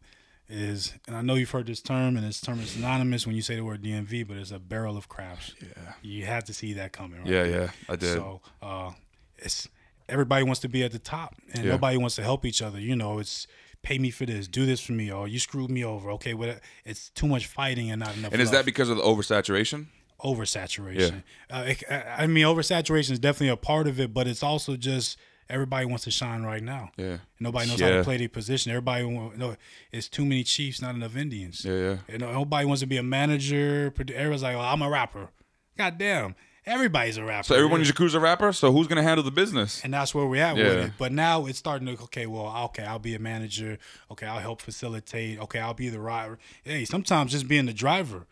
[0.48, 3.42] is, and I know you've heard this term, and this term is synonymous when you
[3.42, 5.54] say the word DMV, but it's a barrel of craps.
[5.60, 5.92] Yeah.
[6.02, 7.28] You have to see that coming, right?
[7.28, 8.12] Yeah, yeah, I did.
[8.12, 8.90] So uh,
[9.38, 9.68] it's
[10.08, 11.70] everybody wants to be at the top, and Yeah.
[11.72, 12.78] nobody wants to help each other.
[12.78, 13.46] You know, it's
[13.82, 16.10] pay me for this, do this for me, or you screwed me over.
[16.12, 16.60] Okay, what?
[16.84, 18.32] It's too much fighting and not enough.
[18.32, 18.56] and is love.
[18.58, 19.86] that because of the oversaturation?
[20.22, 21.22] oversaturation?
[21.50, 25.18] Uh, it, I mean, oversaturation is definitely a part of it, but it's also just
[25.48, 26.90] everybody wants to shine right now.
[26.96, 27.18] Yeah.
[27.40, 28.70] Nobody knows how to play their position.
[28.72, 29.56] Everybody, want, no,
[29.92, 31.64] it's too many Chiefs, not enough Indians.
[31.64, 32.16] Yeah, yeah.
[32.16, 33.92] Know, nobody wants to be a manager.
[34.14, 35.28] Everyone's like, "Well, I'm a rapper."
[35.76, 36.34] God damn,
[36.66, 37.46] everybody's a rapper.
[37.48, 38.52] So everyone in crew's a rapper.
[38.52, 39.82] So who's gonna handle the business?
[39.84, 40.84] and that's where we're at with Yeah.
[40.84, 40.92] it.
[40.98, 42.26] But now it's starting to okay.
[42.26, 43.78] Well, okay, I'll be a manager.
[44.10, 45.38] Okay, I'll help facilitate.
[45.40, 46.38] Okay, I'll be the driver.
[46.62, 48.26] Hey, sometimes just being the driver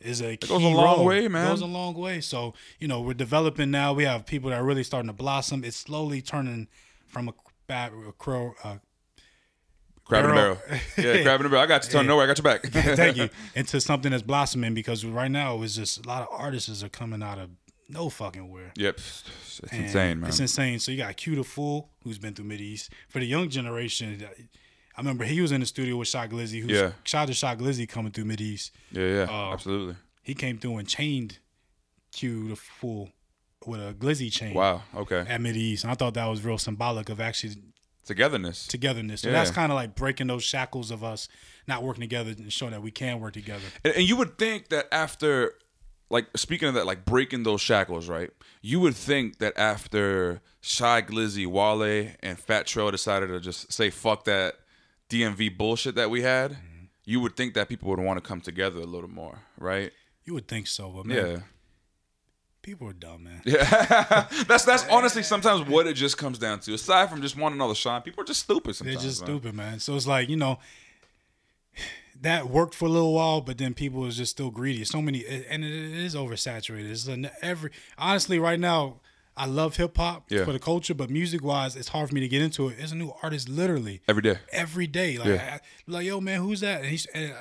[0.00, 1.04] is a key goes a long role.
[1.04, 1.48] way, man.
[1.48, 2.20] Goes a long way.
[2.20, 3.92] So you know, we're developing now.
[3.92, 5.64] We have people that are really starting to blossom.
[5.64, 6.68] It's slowly turning
[7.06, 7.34] from a
[7.66, 8.54] bad a crow.
[8.64, 8.76] Uh,
[10.04, 10.58] Crab in a barrel.
[10.98, 11.62] Yeah, crab in a barrel.
[11.62, 11.92] I got you.
[11.92, 12.62] Turn no worry, I got your back.
[12.96, 16.82] thank you into something that's blossoming because right now it's just a lot of artists
[16.82, 17.50] are coming out of
[17.88, 18.72] no fucking where.
[18.76, 20.28] Yep, it's And insane, man.
[20.28, 20.80] It's insane.
[20.80, 22.92] So you got Q Da Fool, who's been through Mid East.
[23.08, 24.26] For the young generation,
[25.00, 26.60] I remember he was in the studio with Shy Glizzy.
[26.60, 26.92] Who's, Yeah.
[27.04, 28.70] Shout out to Shy Glizzy coming through Mid East.
[28.92, 29.96] yeah, yeah, uh, absolutely.
[30.22, 31.38] He came through and chained
[32.12, 33.08] Q Da Fool
[33.64, 34.82] with a Glizzy chain Wow.
[34.94, 35.24] Okay.
[35.26, 35.84] at Mid East.
[35.84, 37.54] And I thought that was real symbolic of actually
[38.04, 38.66] Togetherness.
[38.66, 39.22] togetherness.
[39.22, 39.34] So Yeah.
[39.34, 41.28] that's kind of like breaking those shackles of us
[41.66, 43.64] not working together and showing that we can work together.
[43.82, 45.54] And, and you would think that after,
[46.10, 48.28] like, speaking of that, like breaking those shackles, right?
[48.60, 53.88] You would think that after Shy Glizzy, Wale, and Fat Trel decided to just say
[53.88, 54.56] fuck that
[55.10, 56.84] DMV bullshit that we had, Mm-hmm.
[57.04, 59.92] you would think that people would want to come together a little more, right?
[60.24, 61.38] You would think so, but man, Yeah.
[62.62, 63.42] people are dumb, man.
[63.44, 66.74] Yeah, that's that's honestly sometimes what it just comes down to.
[66.74, 69.26] Aside from just wanting all the shine, people are just stupid They're just man.
[69.28, 69.80] stupid, man.
[69.80, 70.58] So it's like you know,
[72.20, 74.84] that worked for a little while, but then people was just still greedy.
[74.84, 76.90] So many, and it is oversaturated.
[76.90, 79.00] It's an every honestly right now.
[79.40, 80.44] I love hip hop Yeah.
[80.44, 82.76] for the culture, but music wise, it's hard for me to get into it.
[82.78, 84.38] There's a new artist literally every day.
[84.52, 85.16] every day.
[85.18, 85.58] Like, Yeah.
[85.58, 86.80] I, like yo, man, who's that?
[86.82, 87.32] And, he's, and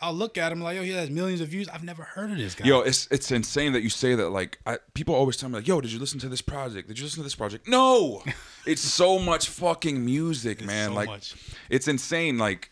[0.00, 1.68] I'll look at him like, yo, he has millions of views.
[1.68, 2.66] I've never heard of this guy.
[2.66, 4.30] Yo, it's it's insane that you say that.
[4.30, 6.88] Like, I, people always tell me, like, "Yo, did you listen to this project?
[6.88, 8.22] Did you listen to this project?" No,
[8.66, 10.88] it's so much fucking music, man.
[10.88, 11.34] so like, much.
[11.70, 12.36] it's insane.
[12.38, 12.70] Like,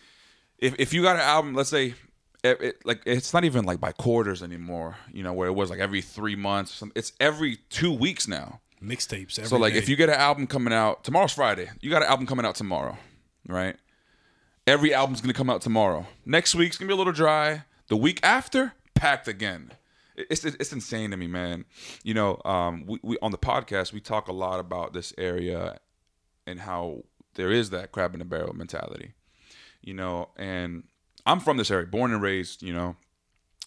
[0.59, 1.95] if if you got an album, let's say,
[2.43, 4.97] it, it- like it's not even like by quarters anymore.
[5.13, 6.73] You know, where it was like every three months.
[6.73, 6.99] or something.
[6.99, 8.61] It's every two weeks now.
[8.83, 9.47] Mixtapes.
[9.47, 12.27] So like, if you get an album coming out tomorrow's Friday, you got an album
[12.27, 12.97] coming out tomorrow,
[13.47, 13.77] right?
[14.67, 16.07] Every album's gonna come out tomorrow.
[16.25, 17.65] Next week's gonna be a little dry.
[17.89, 19.73] The week after, packed again.
[20.17, 21.65] It's it's insane to me, man.
[22.03, 25.79] You know, um, we, we on the podcast we talk a lot about this area
[26.47, 29.13] and how there is that crab in the barrel mentality.
[29.83, 30.85] You know, and
[31.25, 32.63] I'm from this area, born and raised.
[32.63, 32.97] You know,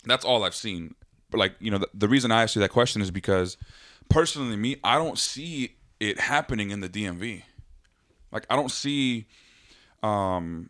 [0.06, 0.95] that's all I've seen.
[1.30, 3.58] But like, you know, the, the reason I asked you that question is because
[4.09, 7.43] personally, me, I don't see it happening in the DMV.
[8.31, 9.27] Like, I don't see
[10.01, 10.69] um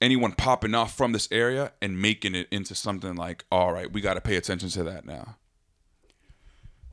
[0.00, 4.00] anyone popping off from this area and making it into something like, all right, we
[4.00, 5.36] got to pay attention to that now.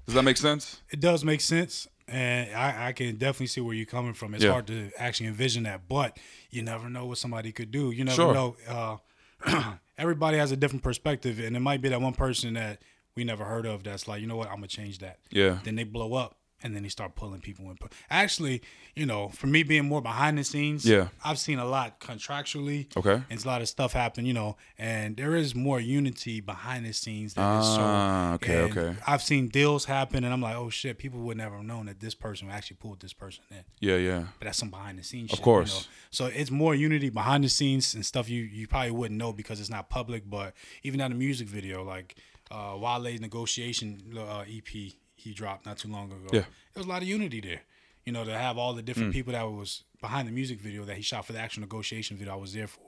[0.06, 0.82] Does that make sense?
[0.90, 4.34] It does make sense, and I, I can definitely see where you're coming from.
[4.34, 4.52] It's Yeah.
[4.52, 6.18] hard to actually envision that, but
[6.50, 7.92] you never know what somebody could do.
[7.92, 8.34] You never Sure.
[8.34, 8.58] know.
[8.68, 12.82] Uh, everybody has a different perspective, and it might be that one person that
[13.16, 15.20] we never heard of that's like, you know what, I'm gonna change that.
[15.32, 15.60] Yeah.
[15.64, 17.78] Then they blow up, and then they start pulling people in.
[18.10, 18.62] Actually,
[18.96, 21.08] you know, for me being more behind the scenes, Yeah.
[21.24, 22.88] I've seen a lot contractually.
[22.98, 23.24] Okay.
[23.30, 26.92] It's a lot of stuff happen, you know, and there is more unity behind the
[26.94, 28.34] scenes than Ah, shown.
[28.36, 29.00] okay, And okay.
[29.08, 32.00] I've seen deals happen, and I'm like, oh shit, people would never have known that
[32.02, 33.64] this person actually pulled this person in.
[33.80, 34.20] Yeah, yeah.
[34.40, 35.32] But that's some behind the scenes.
[35.32, 35.74] Of shit, course.
[35.74, 35.86] You know?
[36.12, 39.60] So it's more unity behind the scenes and stuff you you probably wouldn't know because
[39.62, 40.30] it's not public.
[40.30, 42.16] But even on the music video, like
[42.52, 44.68] uh, Wale's negotiation uh, EP
[45.16, 46.28] he dropped not too long ago.
[46.32, 46.40] Yeah.
[46.42, 47.62] there was a lot of unity there.
[48.06, 50.96] You know, to have all the different people that was behind the music video that
[50.96, 52.80] he shot for the actual negotiation video, I was there for,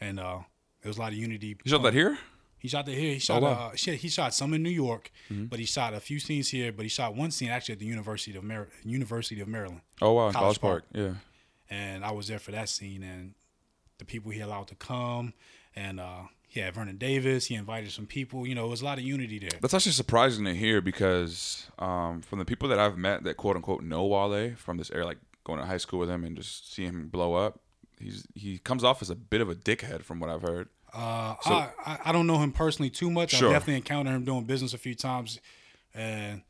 [0.00, 0.38] and uh,
[0.80, 1.56] there was a lot of unity.
[1.64, 2.16] You shot that here?
[2.58, 3.12] He shot that here.
[3.14, 3.42] He shot.
[3.42, 3.72] wow.
[3.74, 6.72] uh, he shot some in New York, but he shot a few scenes here.
[6.72, 9.82] But he shot one scene actually at the University of Mar- University of Maryland.
[10.00, 10.84] Oh wow, in College College Park.
[10.94, 11.14] Yeah.
[11.68, 13.34] and I was there for that scene and
[13.98, 15.34] the people he allowed to come,
[15.76, 16.22] and uh,
[16.54, 17.46] he had Vernon Davis.
[17.46, 18.46] He invited some people.
[18.46, 19.58] You know, it was a lot of unity there.
[19.60, 23.56] That's actually surprising to hear because um, from the people that I've met that quote
[23.56, 26.72] unquote know Wale from this era, like going to high school with him and just
[26.72, 27.58] seeing him blow up,
[27.98, 30.68] he's he comes off as a bit of a dickhead from what I've heard.
[30.94, 33.32] Uh, I, I I don't know him personally too much.
[33.32, 33.48] Sure.
[33.48, 35.40] I've definitely encountered him doing business a few times,
[35.92, 36.42] and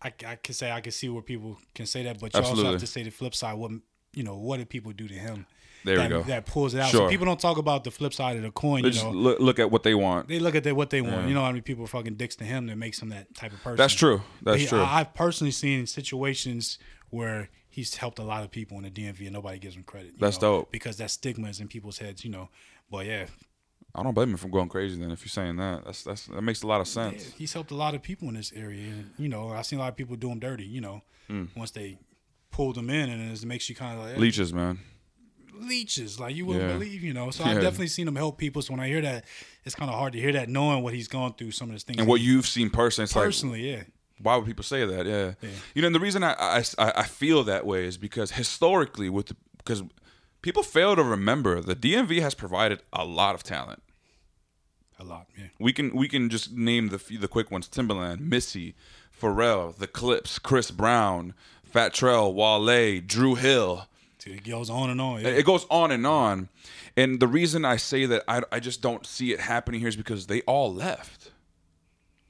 [0.00, 2.70] I, I can say I can see where people can say that, but you also
[2.70, 3.54] have to say the flip side.
[3.54, 3.72] What
[4.14, 5.46] you know, what did people do to him?
[5.84, 6.22] There we that, go.
[6.22, 6.90] That pulls it out.
[6.90, 7.06] Sure.
[7.06, 8.82] So people don't talk about the flip side of the coin.
[8.82, 10.28] They You just know, look, look at what they want.
[10.28, 11.22] they look at that what they want.
[11.22, 11.26] Yeah.
[11.28, 13.52] You know how many people are fucking dicks to him that makes him that type
[13.52, 13.76] of person.
[13.76, 14.22] That's true.
[14.42, 14.80] That's true.
[14.80, 16.78] I, I've personally seen situations
[17.10, 20.12] where he's helped a lot of people in the DMV and nobody gives him credit.
[20.18, 20.72] That's know, dope.
[20.72, 22.24] because that stigma is in people's heads.
[22.24, 22.48] You know,
[22.90, 23.26] but yeah,
[23.94, 24.98] I don't blame him for going crazy.
[25.00, 27.32] Then, if you're saying that, that's that's that makes a lot of Yeah, sense.
[27.36, 28.84] he's helped a lot of people in this area.
[28.84, 31.48] And, you know, I've seen a lot of people do him dirty, you know, Mm.
[31.56, 31.98] once they
[32.50, 34.78] pulled them in and it makes you kind of like, hey, Leeches, man.
[35.54, 36.72] Leeches, like you wouldn't Yeah.
[36.78, 37.30] believe, you know.
[37.30, 37.50] So Yeah.
[37.52, 38.62] I've definitely seen him help people.
[38.62, 39.24] So when I hear that,
[39.64, 41.80] it's kind of hard to hear that knowing what he's gone through, some of the
[41.80, 41.98] things.
[41.98, 43.82] And what you've seen personally, it's like, personally, yeah.
[44.20, 45.06] why would people say that?
[45.06, 45.34] Yeah.
[45.42, 45.48] Yeah.
[45.74, 49.08] You know, and the reason I, I, I I feel that way is because historically,
[49.10, 49.82] with because
[50.42, 53.82] people fail to remember the DMV has provided a lot of talent.
[54.98, 55.46] A lot, yeah.
[55.58, 58.74] We can we can just name the few, the quick ones: Timbaland, Missy,
[59.20, 61.34] Pharrell, The Clipse, Chris Brown,
[61.64, 63.86] Fat Trel, Wale, Dru Hill.
[64.26, 65.20] It goes on and on.
[65.20, 65.28] Yeah.
[65.28, 66.48] It goes on and on.
[66.96, 69.96] And the reason I say that I, I just don't see it happening here is
[69.96, 71.30] because they all left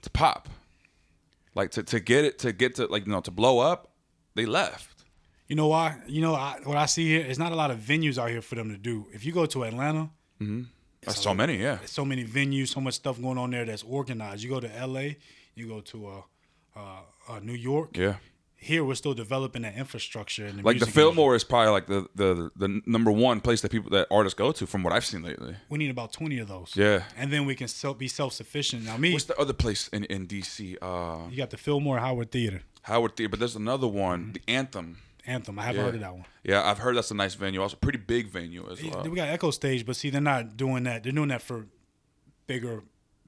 [0.02, 0.48] to pop.
[1.54, 3.90] Like to, to get it to get to like you know to blow up,
[4.34, 5.04] they left.
[5.48, 5.96] You know why?
[6.06, 8.40] You know I, what I see here is not a lot of venues out here
[8.40, 9.06] for them to do.
[9.12, 10.08] If you go to Atlanta,
[11.04, 11.76] That's so many, yeah.
[11.76, 14.42] there's so many venues, so much stuff going on there that's organized.
[14.42, 15.18] You go to L.A.,
[15.54, 16.22] you go to uh,
[16.76, 16.80] uh,
[17.28, 17.96] uh, New York.
[17.96, 18.16] Yeah.
[18.62, 20.46] Here we're still developing that infrastructure.
[20.46, 23.70] And the Like the Fillmore is probably like the, the the number one place that
[23.72, 25.56] people that artists go to from what I've seen lately.
[25.68, 26.72] We need about twenty of those.
[26.76, 27.02] Yeah.
[27.16, 28.84] and then we can self, be self sufficient.
[28.84, 30.76] Now, me, What's the other place in, in DC?
[30.80, 34.32] Uh you got the Fillmore Howard Theater Howard Theater, but there's another one, Mm-hmm.
[34.32, 34.98] the Anthem.
[35.26, 35.58] Anthem.
[35.58, 35.84] I haven't Yeah.
[35.86, 36.24] heard of that one.
[36.44, 37.62] Yeah, I've heard that's a nice venue.
[37.62, 39.02] Also, pretty big venue as well.
[39.04, 41.02] We got Echo Stage, but see, they're not doing that.
[41.04, 41.66] They're doing that for
[42.48, 42.82] bigger,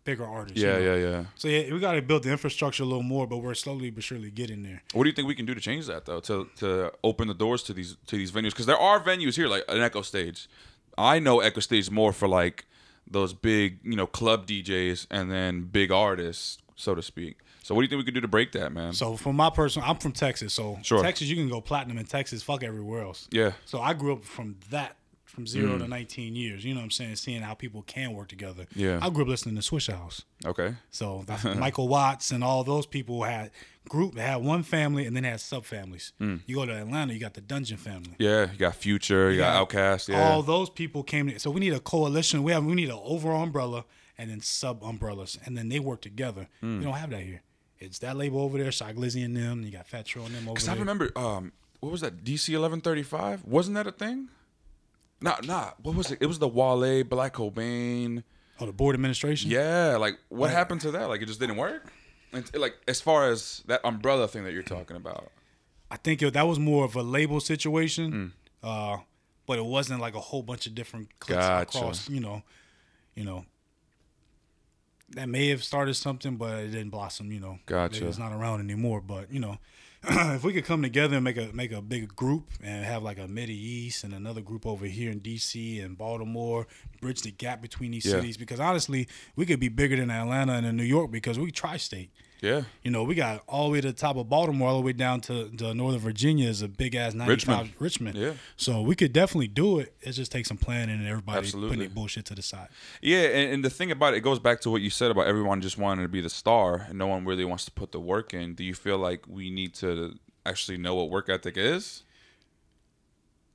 [0.04, 0.60] bigger artists.
[0.60, 0.94] you Yeah, know?
[0.96, 1.24] yeah, yeah.
[1.34, 4.04] So yeah, we got to build the infrastructure a little more, but we're slowly but
[4.04, 4.82] surely getting there.
[4.92, 6.20] What do you think we can do to change that though?
[6.20, 9.48] To to open the doors to these to these venues because there are venues here
[9.48, 10.48] like an Echo Stage.
[10.96, 12.66] I know Echo Stage more for like
[13.10, 17.38] those big you know club DJs and then big artists, so to speak.
[17.62, 18.92] So what do you think we could do to break that, man?
[18.92, 21.02] So for my personal, I'm from Texas, so Sure.
[21.02, 22.42] Texas you can go platinum in Texas.
[22.42, 23.26] Fuck everywhere else.
[23.30, 24.96] yeah, So I grew up from that,
[25.34, 25.80] from zero Mm.
[25.80, 26.64] to 19 years.
[26.64, 27.16] You know what I'm saying?
[27.16, 28.66] Seeing how people can work together.
[28.74, 28.98] Yeah.
[29.02, 30.22] I grew up listening to Swishahouse.
[30.46, 31.24] okay, So
[31.58, 33.50] Michael Watts and all those people had
[33.88, 36.12] group had one family and then had sub families.
[36.18, 38.10] You go to Atlanta, you got the Dungeon family.
[38.10, 38.16] Mm.
[38.18, 38.50] yeah.
[38.52, 40.22] You got Future, you got got Outkast, yeah.
[40.30, 41.28] All those people came.
[41.28, 42.42] To, so we need a coalition.
[42.42, 43.84] We have we need an overall umbrella
[44.16, 46.46] and then sub umbrellas, and then they work together.
[46.62, 46.78] Mm.
[46.78, 47.42] We don't have that here.
[47.80, 49.62] It's that label over there, Shy Glizzy and them.
[49.62, 50.68] You got Fat Trel and them over Because.
[50.68, 52.24] I remember, um, what was that?
[52.24, 53.44] DC eleven thirty five.
[53.44, 54.28] Wasn't that a thing?
[55.24, 55.70] Nah, nah.
[55.82, 56.18] What was it?
[56.20, 58.22] It was the Wale, Black Cobain.
[58.60, 59.50] oh, the board administration.
[59.50, 61.08] Yeah, like what happened to that?
[61.08, 61.90] Like it just didn't work.
[62.54, 65.30] Like as far as that umbrella thing that you're talking about.
[65.90, 68.68] I think it, that was more of a label situation, Mm.
[68.68, 68.98] uh,
[69.46, 71.78] but it wasn't like a whole bunch of different clips Gotcha.
[71.78, 72.08] across.
[72.10, 72.42] You know,
[73.14, 73.44] you know.
[75.10, 77.30] That may have started something, but it didn't blossom.
[77.30, 78.06] You know, Gotcha.
[78.08, 79.58] It's not around anymore, but you know,
[80.34, 83.18] if we could come together and make a make a big group and have like
[83.18, 86.66] a Middle East and another group over here in DC and Baltimore,
[87.00, 88.12] bridge the gap between these Yeah.
[88.12, 92.10] cities because honestly, we could be bigger than Atlanta and New York because we tri-state.
[92.44, 92.62] Yeah.
[92.82, 94.92] You know, we got all the way to the top of Baltimore, all the way
[94.92, 97.72] down to, to Northern Virginia is a big ass 95 Richmond.
[97.78, 98.18] Richmond.
[98.18, 98.32] Yeah.
[98.56, 99.94] So we could definitely do it.
[100.02, 101.68] It just takes some planning and everybody Absolutely.
[101.70, 102.68] putting their bullshit to the side.
[103.00, 105.26] Yeah, and, and the thing about it, it goes back to what you said about
[105.26, 108.00] everyone just wanting to be the star and no one really wants to put the
[108.00, 108.54] work in.
[108.54, 112.02] Do you feel like we need to actually know what work ethic is?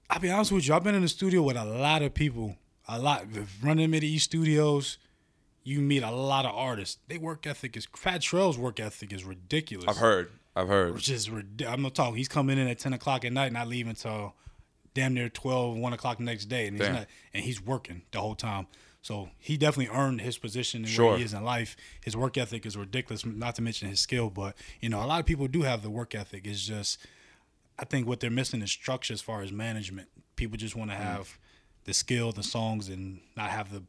[0.10, 2.56] I'll be honest with you, I've been in the studio with a lot of people,
[2.88, 4.98] a lot of running Mid East studios.
[5.70, 6.98] You meet a lot of artists.
[7.08, 9.86] They work ethic is Fat Trel's work ethic is ridiculous.
[9.88, 10.32] I've heard.
[10.56, 10.96] I've heard.
[10.96, 11.30] Which is
[11.68, 12.16] I'm not talking.
[12.16, 14.34] He's coming in at ten o'clock at night, and not leaving until
[14.96, 16.96] damn near 12, 1 o'clock the next day, and he's Damn.
[16.96, 18.66] not, and he's working the whole time.
[19.04, 21.10] So he definitely earned his position and Sure.
[21.10, 21.78] where he is in life.
[22.04, 23.24] His work ethic is ridiculous.
[23.24, 25.92] Not to mention his skill, but you know, a lot of people do have the
[25.92, 26.48] work ethic.
[26.48, 26.98] It's just,
[27.78, 30.10] I think what they're missing is structure as far as management.
[30.36, 31.02] People just want to Mm.
[31.02, 31.38] have
[31.84, 33.84] the skill, the songs, and not have the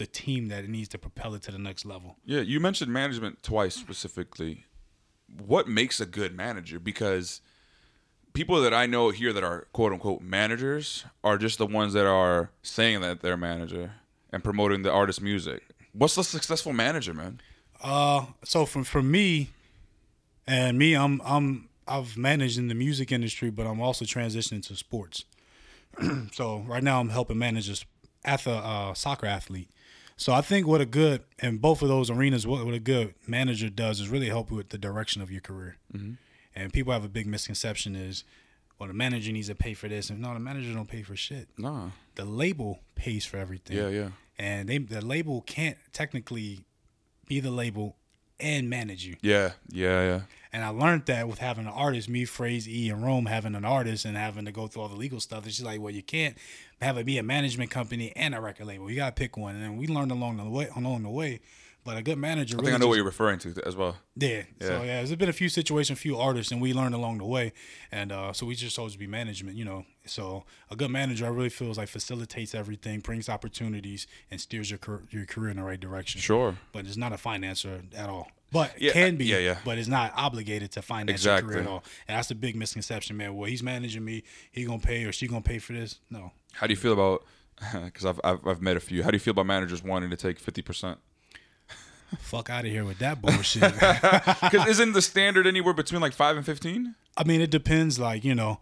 [0.00, 2.16] the team that it needs to propel it to the next level.
[2.24, 4.64] Yeah, you mentioned management twice specifically.
[5.38, 6.80] What makes a good manager?
[6.80, 7.42] Because
[8.32, 12.06] people that I know here that are quote unquote managers are just the ones that
[12.06, 13.92] are saying that they're a manager
[14.32, 15.62] and promoting the artist's music.
[15.92, 17.42] What's the successful manager, man?
[17.82, 19.50] Uh, so for for me,
[20.46, 24.76] and me, I'm I'm I've managed in the music industry, but I'm also transitioning to
[24.76, 25.26] sports.
[26.32, 29.68] so right now, I'm helping manage a, uh, soccer athlete.
[30.20, 33.14] So I think what a good in both of those arenas, what, what a good
[33.26, 35.78] manager does is really help with the direction of your career.
[35.94, 36.12] Mm-hmm.
[36.54, 38.24] And people have a big misconception is,
[38.78, 41.16] well, the manager needs to pay for this, and no, the manager don't pay for
[41.16, 41.48] shit.
[41.56, 41.92] No.
[42.16, 43.78] The label pays for everything.
[43.78, 44.08] Yeah, yeah.
[44.38, 46.66] And they the label can't technically
[47.26, 47.96] be the label
[48.40, 49.16] and manage you.
[49.22, 50.20] Yeah, yeah, yeah.
[50.52, 53.64] And I learned that with having an artist, me, Phrase, E, and Rome having an
[53.64, 55.46] artist and having to go through all the legal stuff.
[55.46, 56.36] It's just like, well, you can't
[56.82, 58.90] have it be a management company and a record label.
[58.90, 59.54] You gotta pick one.
[59.54, 61.40] And we learned along the way along the way.
[61.82, 63.96] But a good manager I really think I know what you're referring to as well.
[64.16, 64.42] yeah.
[64.60, 64.78] So Yeah.
[64.82, 67.52] yeah, there's been a few situations, a few artists, and we learned along the way.
[67.90, 69.86] And uh, so we just to be management, you know.
[70.10, 74.78] So a good manager, I really feels like facilitates everything, brings opportunities, and steers your
[74.78, 76.20] car- your career in the right direction.
[76.20, 76.56] Sure.
[76.72, 78.28] But it's not a financer at all.
[78.52, 79.26] But Yeah, it can be.
[79.26, 79.58] yeah, yeah.
[79.64, 81.84] But it's not obligated to finance your career at all.
[82.08, 83.36] And that's a big misconception, man.
[83.36, 84.24] Well, he's managing me.
[84.50, 86.00] He gonna pay or she gonna pay for this?
[86.10, 86.32] No.
[86.54, 87.24] How do you feel about?
[87.84, 89.02] Because I've, I've I've met a few.
[89.04, 90.98] How do you feel about managers wanting to take fifty percent?
[92.18, 93.72] Fuck out of here with that bullshit.
[93.72, 96.96] Because isn't the standard anywhere between like five and fifteen?
[97.16, 98.58] I mean, it depends, like you know,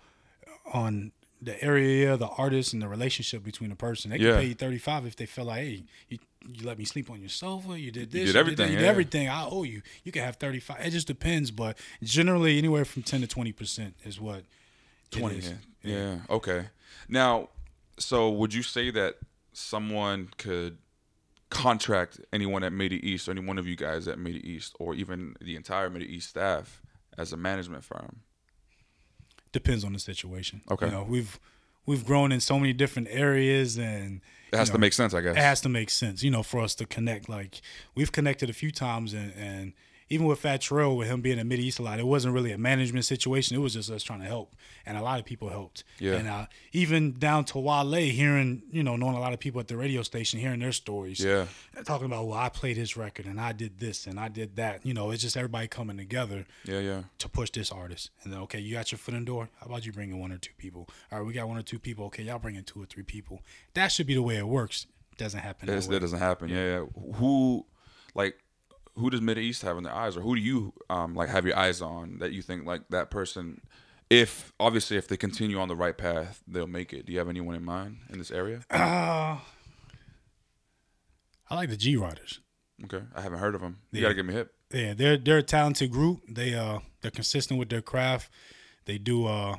[0.74, 4.10] on the area, the artist, and the relationship between the person.
[4.10, 4.36] They can Yeah.
[4.36, 7.20] pay you thirty five if they feel like, hey, you, you let me sleep on
[7.20, 8.90] your sofa, you did this, did that, everything, you did yeah.
[8.90, 9.28] everything.
[9.28, 9.82] I owe you.
[10.04, 10.84] You can have thirty five.
[10.84, 14.44] It just depends, but generally, anywhere from ten to twenty percent is what.
[15.10, 15.38] Twenty.
[15.38, 15.52] is.
[15.82, 15.96] Yeah.
[15.96, 16.16] yeah.
[16.28, 16.66] Okay.
[17.08, 17.48] Now,
[17.98, 19.16] so would you say that
[19.52, 20.78] someone could
[21.50, 24.94] contract anyone at Midi East, or any one of you guys at Midi East, or
[24.94, 26.82] even the entire Midi East staff
[27.16, 28.20] as a management firm?
[29.52, 30.62] Depends on the situation.
[30.70, 30.86] Okay.
[30.86, 31.38] You know, we've
[31.86, 34.20] we've grown in so many different areas, and
[34.52, 35.36] It has you to make sense, I guess.
[35.36, 37.28] it has to make sense, you know, for us to connect.
[37.28, 37.60] Like
[37.94, 39.72] we've connected a few times, and, and
[40.10, 42.52] even with Fat Trel, with him being a Mid East a lot, it wasn't really
[42.52, 43.56] a management situation.
[43.56, 44.54] It was just us trying to help,
[44.86, 45.84] and a lot of people helped.
[45.98, 46.14] Yeah.
[46.14, 49.68] And uh, even down to Wale, hearing you know, knowing a lot of people at
[49.68, 51.20] the radio station, hearing their stories.
[51.20, 51.46] yeah.
[51.84, 54.84] Talking about, well, I played his record, and I did this, and I did that.
[54.84, 56.80] You know, it's just everybody coming together Yeah.
[56.80, 57.02] Yeah.
[57.18, 58.10] to push this artist.
[58.24, 59.48] And then, okay, you got your foot in the door.
[59.60, 60.88] How about you bring in one or two people?
[61.12, 62.06] All right, we got one or two people.
[62.06, 63.42] Okay, y'all bring in two or three people.
[63.74, 64.86] That should be the way it works.
[65.18, 65.66] Doesn't happen.
[65.66, 66.48] That that doesn't happen.
[66.48, 67.12] Yeah, yeah.
[67.16, 67.66] Who,
[68.14, 68.38] like,
[68.98, 71.44] who does Middle East have in their eyes, or who do you um like have
[71.46, 73.60] your eyes on that you think like that person,
[74.10, 77.06] if obviously if they continue on the right path, they'll make it.
[77.06, 78.60] Do you have anyone in mind in this area?
[78.70, 79.38] Uh,
[81.50, 82.40] I like the G Riders.
[82.84, 83.78] Okay, I haven't heard of them.
[83.90, 84.02] You Yeah.
[84.02, 84.54] gotta give me hip.
[84.72, 86.20] Yeah, they're they're a talented group.
[86.28, 88.30] They uh they're consistent with their craft.
[88.84, 89.56] They do uh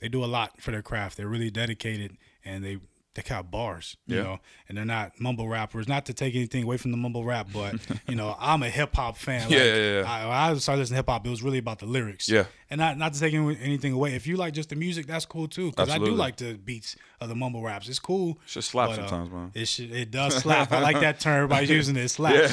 [0.00, 1.16] they do a lot for their craft.
[1.16, 2.78] They're really dedicated and they
[3.22, 4.22] they got bars, you Yeah.
[4.22, 5.88] know, and they're not mumble rappers.
[5.88, 7.74] Not to take anything away from the mumble rap, but
[8.08, 9.50] you know, I'm a hip hop fan.
[9.50, 10.28] Yeah, Like, yeah, yeah.
[10.28, 12.28] I, I started listening to hip hop, it was really about the lyrics.
[12.28, 12.44] Yeah.
[12.70, 14.14] and not not to take anything away.
[14.14, 15.70] If you like just the music, that's cool too.
[15.70, 17.88] Because I do like the beats of the mumble raps.
[17.88, 18.38] It's cool.
[18.44, 19.50] It just slap But, uh, sometimes, man.
[19.54, 20.70] It should, it does slap.
[20.72, 21.44] I like that term.
[21.44, 22.04] Everybody's using it.
[22.04, 22.52] it Slaps.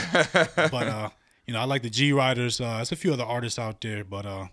[0.56, 1.10] But uh,
[1.46, 2.60] you know, I like the G Riders.
[2.60, 4.48] Uh, there's a few other artists out there, but uh,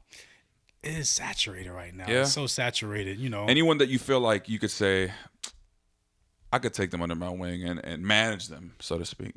[0.83, 2.07] it is saturated right now.
[2.09, 2.23] Yeah.
[2.23, 3.19] It's so saturated.
[3.19, 5.13] You know, Anyone that you feel like you could say,
[6.53, 9.35] I could take them under my wing and, and manage them, so to speak.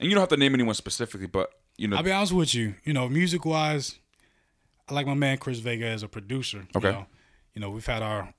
[0.00, 2.54] And you don't have to name anyone specifically, but you know, I'll be honest with
[2.54, 2.74] you.
[2.84, 3.98] You know, music wise,
[4.88, 6.66] I like my man Chris Vega as a producer.
[6.76, 6.88] Okay.
[6.88, 7.06] You know,
[7.54, 8.32] you know we've had our,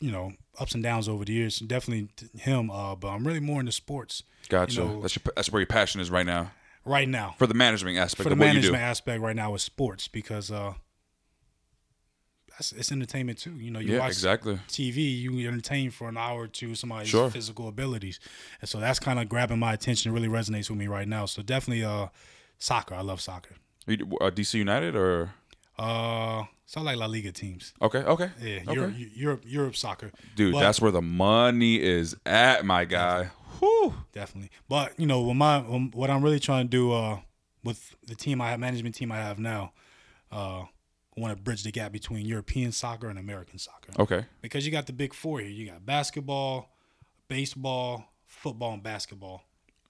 [0.00, 1.58] you know, ups and downs over the years.
[1.60, 2.08] Definitely
[2.38, 2.70] him.
[2.70, 4.80] Uh, but I'm really more into sports gotcha.
[4.80, 6.50] you know- that's your, that's where your passion is right now
[6.84, 7.34] right now.
[7.38, 10.74] for the management aspect for the management aspect right now is sports because uh,
[12.58, 13.52] that's it's entertainment too.
[13.58, 14.58] You know, you Yeah, watch exactly.
[14.68, 17.30] TV, you entertain for an hour or two somebody's Sure.
[17.30, 18.18] physical abilities,
[18.60, 20.12] and so that's kind of grabbing my attention.
[20.12, 21.26] Really resonates with me right now.
[21.26, 22.08] So definitely, uh,
[22.58, 22.94] soccer.
[22.94, 23.56] I love soccer.
[23.86, 25.30] You- uh, DC United or
[25.78, 27.74] Uh, so I like La Liga teams.
[27.82, 28.72] okay, okay, Yeah, okay.
[28.74, 30.10] Europe, Europe, Europe soccer.
[30.34, 33.30] dude, But- that's where the money is at, my guy.
[33.58, 33.94] Whew.
[34.12, 34.50] definitely.
[34.68, 37.20] But you know, when my when, what I'm really trying to do uh,
[37.62, 39.72] with the team I have, management team I have now,
[40.32, 40.64] uh,
[41.16, 44.86] want to bridge the gap between European soccer and American soccer Okay, because you got
[44.86, 45.48] the big four here.
[45.48, 46.70] You got basketball,
[47.28, 49.42] baseball, football, and basketball,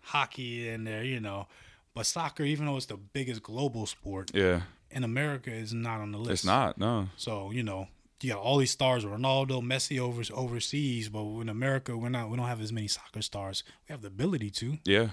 [0.03, 1.49] hockey in there, you know.
[1.95, 6.13] But soccer, even though it's the biggest global sport yeah, in America, is not on
[6.13, 6.31] the list.
[6.31, 6.79] it's not.
[6.79, 7.89] No, So you know,
[8.21, 12.31] you got all these stars, Ronaldo, Messi over overseas, but in America, we're not.
[12.31, 13.65] We don't have as many soccer stars.
[13.89, 15.09] We have the ability to, yeah,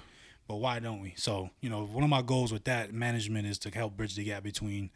[0.47, 1.14] but why don't we?
[1.18, 4.26] So you know, one of my goals with that management is to help bridge the
[4.26, 4.91] gap between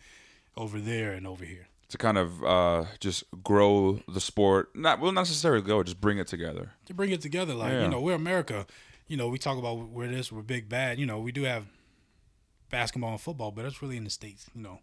[0.57, 1.67] over there and over here.
[1.89, 4.75] to kind of uh, just grow the sport.
[4.75, 6.71] Not well, not necessarily go, just bring it together.
[6.87, 7.83] To bring it together, like Yeah.
[7.83, 8.65] you know, we're America.
[9.07, 10.99] You know, we talk about where this, we're big bad.
[10.99, 11.63] You know, we do have
[12.69, 14.47] basketball and football, but that's really in the states.
[14.53, 14.79] You know,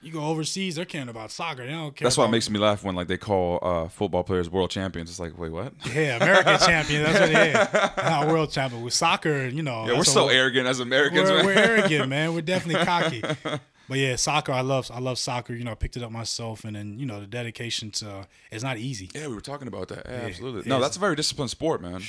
[0.00, 1.64] you go overseas, they're caring about soccer.
[1.66, 2.06] They don't care.
[2.06, 5.10] That's why it makes me laugh when like they call uh, football players world champions.
[5.10, 5.72] It's like, wait, what?
[5.92, 7.02] Yeah, American champion.
[7.02, 7.96] That's what it is.
[8.04, 9.48] Not world champion with soccer.
[9.48, 11.28] You know, Yeah, we're so what- arrogant as Americans.
[11.28, 12.32] We're, we're arrogant, man.
[12.34, 13.22] We're definitely cocky.
[13.88, 14.52] But yeah, soccer.
[14.52, 14.90] I love.
[14.92, 15.54] I love soccer.
[15.54, 18.26] You know, I picked it up myself, and then you know the dedication to.
[18.50, 19.10] It's not easy.
[19.14, 20.06] yeah, we were talking about that.
[20.06, 20.68] Yeah, absolutely.
[20.68, 22.02] No, that's a very disciplined sport, man.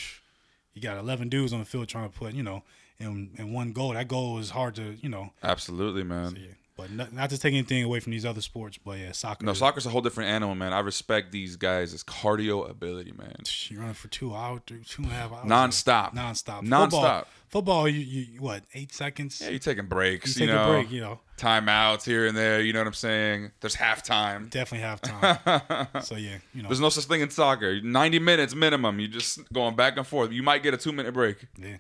[0.74, 2.64] You got 11 dudes on the field trying to put you know
[3.00, 3.94] in in one goal.
[3.94, 5.32] That goal is hard to you know.
[5.44, 6.36] Absolutely, man.
[6.40, 6.54] Yeah.
[6.78, 9.44] But not, not to take anything away from these other sports, but yeah, soccer.
[9.44, 10.74] No, is- soccer's a whole different animal, man.
[10.74, 13.36] I respect these guys' it's cardio ability, man.
[13.70, 15.46] You're running for two hours, two and a half hours.
[15.46, 16.14] Non-stop.
[16.14, 16.64] Non-stop.
[16.64, 17.28] Non-stop.
[17.50, 18.00] Football, football you,
[18.34, 18.64] you what?
[18.76, 19.42] Eight seconds.
[19.42, 20.92] Yeah, you're taking breaks, you you, take know, a break.
[20.92, 22.62] You know, timeouts here and there.
[22.62, 23.52] You know what I'm saying?
[23.60, 24.50] There's halftime.
[24.52, 25.88] definitely have time.
[26.04, 27.82] so yeah, you know, There's no such thing in soccer.
[27.82, 29.00] 90 minutes minimum.
[29.00, 30.32] You're just going back and forth.
[30.32, 31.38] You might get a two minute break.
[31.60, 31.78] yeah.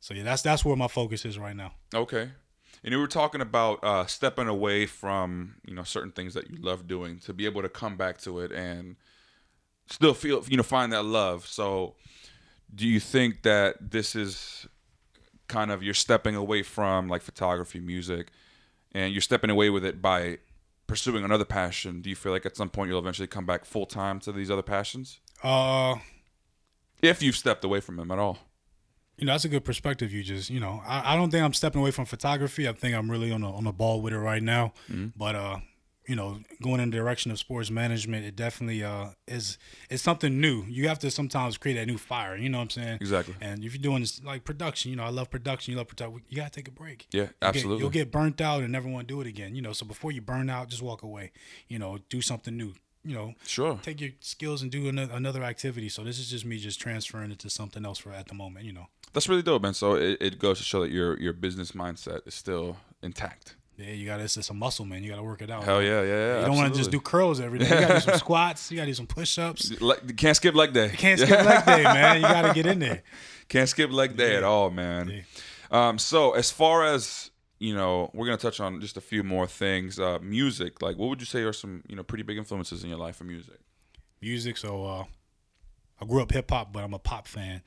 [0.00, 1.72] So yeah, that's that's where my focus is right now.
[1.94, 2.28] Okay.
[2.84, 6.58] And you were talking about uh, stepping away from you know certain things that you
[6.60, 8.96] love doing to be able to come back to it and
[9.88, 11.46] still feel you know find that love.
[11.46, 11.94] So,
[12.74, 14.66] do you think that this is
[15.48, 18.28] kind of you're stepping away from like photography, music,
[18.92, 20.38] and you're stepping away with it by
[20.86, 22.02] pursuing another passion?
[22.02, 24.50] Do you feel like at some point you'll eventually come back full time to these
[24.50, 25.96] other passions, Uh,
[27.00, 28.38] if you've stepped away from them at all?
[29.18, 30.12] You know, that's a good perspective.
[30.12, 32.68] You just, you know, I, I don't think I'm stepping away from photography.
[32.68, 34.72] I think I'm really on the on the ball with it right now.
[35.16, 35.58] But uh,
[36.06, 39.56] you know, going in the direction of sports management, it definitely uh is
[39.88, 40.64] it's something new.
[40.68, 42.36] You have to sometimes create that new fire.
[42.36, 42.98] You know what I'm saying?
[43.00, 43.34] Exactly.
[43.40, 45.72] And if you're doing this like production, you know, I love production.
[45.72, 46.20] You love production.
[46.28, 47.06] You gotta take a break.
[47.12, 47.78] Yeah, You'll get- absolutely.
[47.80, 49.54] you'll get burnt out and never want to do it again.
[49.54, 51.32] You know, so before you burn out, just walk away.
[51.68, 52.74] You know, do something new.
[53.06, 53.78] You know, Sure.
[53.82, 55.90] take your skills and do another, another activity.
[55.90, 58.64] So this is just me just transferring it to something else for at the moment.
[58.66, 58.86] You know.
[59.14, 59.74] That's really dope, man.
[59.74, 63.56] So it, it goes to show that your your business mindset is still intact.
[63.76, 65.02] Yeah, you got to it's just a muscle, man.
[65.02, 65.64] You got to work it out.
[65.64, 66.40] Hell yeah, yeah, yeah.
[66.40, 67.64] You don't want to just do curls every day.
[67.64, 68.70] You got to do some squats.
[68.70, 69.80] You got to do some push-ups.
[69.80, 70.90] Le- can't skip leg day.
[70.90, 72.16] Can't skip leg day, man.
[72.16, 73.02] You got to get in there.
[73.48, 75.24] Can't skip leg day at all, man.
[75.72, 79.46] Um, so as far as you know, we're gonna touch on just a few more
[79.46, 79.98] things.
[79.98, 82.90] Uh, music, like, what would you say are some you know pretty big influences in
[82.90, 83.58] your life for music?
[84.20, 84.56] Music.
[84.56, 85.04] So uh,
[86.00, 87.62] I grew up hip hop, but I'm a pop fan.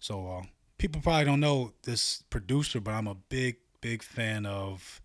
[0.00, 0.42] So uh,
[0.82, 5.00] people probably don't know this producer, but I'm a big, big fan of.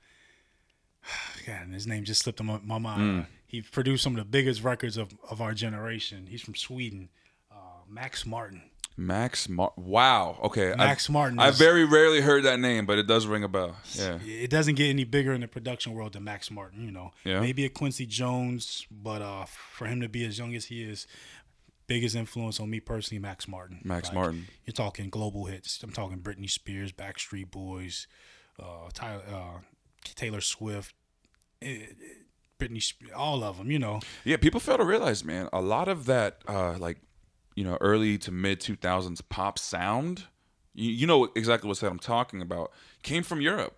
[1.46, 3.28] God, his name just slipped on my, mind.
[3.46, 6.26] He produced some of the biggest records of, of our generation.
[6.28, 7.10] He's from Sweden.
[7.52, 7.56] Uh,
[7.88, 8.64] Max Martin.
[9.00, 10.40] Max Mar- Wow.
[10.42, 10.74] Okay.
[10.76, 13.76] Max I've, Martin I've very rarely heard that name, but it does ring a bell.
[13.94, 14.18] Yeah.
[14.26, 16.84] it doesn't get any bigger in the production world than Max Martin.
[16.84, 17.40] You know, Yeah.
[17.40, 21.06] maybe a Quincy Jones, but uh, for him to be as young as he is,
[21.88, 23.80] biggest influence on me personally, Max Martin.
[23.84, 24.48] Max Like, Martin.
[24.66, 25.82] You're talking global hits.
[25.82, 28.08] I'm talking Britney Spears, Backstreet Boys,
[28.60, 29.60] uh, Tyler, uh,
[30.16, 30.94] Taylor Swift,
[31.62, 31.86] eh, eh,
[32.60, 33.72] Britney, Sp- all of them.
[33.72, 36.98] You know, Yeah, people fail to realize, man, a lot of that, uh, like,
[37.56, 40.26] you know, early to mid 2000s pop sound,
[40.74, 42.72] you, you know exactly what I'm talking about,
[43.02, 43.78] came from Europe.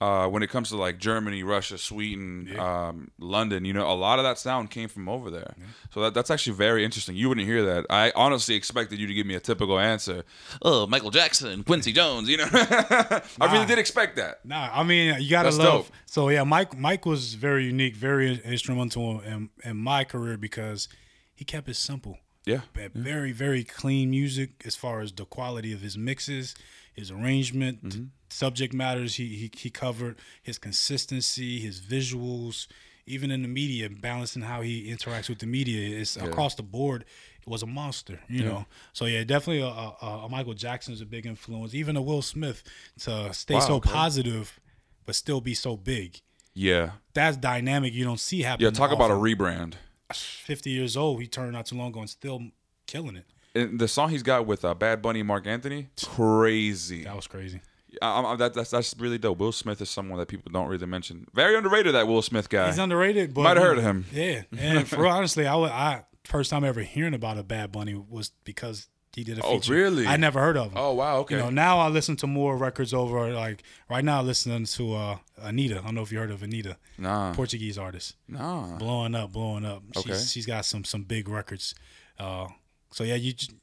[0.00, 4.18] Uh, when it comes to like Germany, Russia, Sweden, um, London, you know, a lot
[4.18, 5.54] of that sound came from over there.
[5.92, 7.16] So that, that's actually very interesting.
[7.16, 7.84] You wouldn't hear that.
[7.90, 10.24] I honestly expected you to give me a typical answer.
[10.62, 12.48] Oh, Michael Jackson, Quincy Jones, you know.
[12.50, 14.42] I really did expect that.
[14.42, 15.86] Nah, I mean you gotta That's love.
[15.86, 15.92] dope.
[16.06, 20.88] So yeah, Mike Mike was very unique, very instrumental in, in my career because
[21.34, 22.16] he kept it simple.
[22.46, 22.60] Yeah.
[22.94, 26.54] Very very clean music as far as the quality of his mixes,
[26.94, 28.04] his arrangement, Mm-hmm.
[28.28, 32.66] subject matters he, he he covered, his consistency, his visuals,
[33.06, 37.04] even in the media, balancing how he interacts with the media is across the board.
[37.40, 38.66] It was a monster, you know.
[38.92, 41.74] So yeah, definitely a, a, a Michael Jackson is a big influence.
[41.74, 42.62] Even a Will Smith
[43.00, 43.90] to stay Wow, so okay.
[43.90, 44.60] positive,
[45.06, 46.20] but still be so big.
[46.52, 46.90] Yeah.
[47.14, 47.94] That's dynamic.
[47.94, 48.64] You don't see happen.
[48.64, 49.74] Yeah, talk about a rebrand.
[50.12, 52.42] Fifty years old, he turned not too long ago and still
[52.86, 53.24] killing it.
[53.54, 57.04] And the song he's got with uh, Bad Bunny, Marc Anthony, crazy.
[57.04, 57.60] That was crazy.
[58.00, 59.38] I, I, that, that's that's really dope.
[59.38, 61.26] Will Smith is someone that people don't really mention.
[61.34, 61.94] Very underrated.
[61.94, 62.68] That Will Smith guy.
[62.68, 64.06] He's underrated, but Might have heard of him.
[64.12, 67.94] Yeah, and for honestly, I, would- I first time ever hearing about a Bad Bunny
[67.94, 68.86] was because
[69.16, 69.74] he did a feature.
[69.74, 70.06] Oh, really?
[70.06, 70.74] I never heard of him.
[70.76, 71.16] oh wow.
[71.18, 71.34] Okay.
[71.34, 74.20] You know, now I listen to more records over like right now.
[74.20, 75.78] I'm listening to uh, Anitta.
[75.80, 77.32] I don't know if you heard of Anitta, nah.
[77.34, 78.76] Portuguese artist, Nah.
[78.78, 79.82] blowing up, blowing up.
[79.96, 80.10] Okay.
[80.12, 81.74] She's, she's got some some big records.
[82.20, 82.46] Uh,
[82.90, 83.32] so yeah, you.
[83.32, 83.54] j-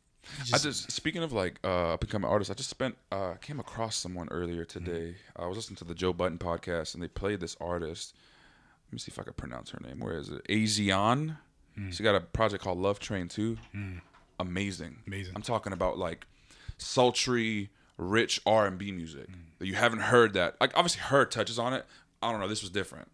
[0.46, 2.98] you I just, just speaking of like uh, up and coming artists, I just spent
[3.12, 5.16] uh, came across someone earlier today.
[5.16, 5.42] Mm-hmm.
[5.42, 8.14] I was listening to the Joe Budden podcast, and they played this artist.
[8.88, 10.00] Let me see if I can pronounce her name.
[10.00, 10.46] Where is it?
[10.48, 11.38] Azion.
[11.92, 13.58] She got a project called Love Train too.
[14.40, 14.98] Amazing.
[15.06, 15.34] Amazing.
[15.36, 16.26] I'm talking about like
[16.78, 19.28] sultry, rich R and B music
[19.60, 20.34] that you haven't heard.
[20.34, 21.86] That like obviously her touches on it.
[22.22, 22.48] I don't know.
[22.48, 23.10] This was different,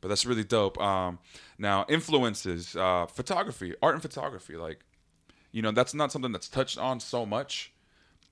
[0.00, 0.78] but that's really dope.
[0.80, 1.18] Um,
[1.58, 4.56] now influences uh, photography, art and photography.
[4.56, 4.84] Like,
[5.54, 7.72] you know, that's not something that's touched on so much.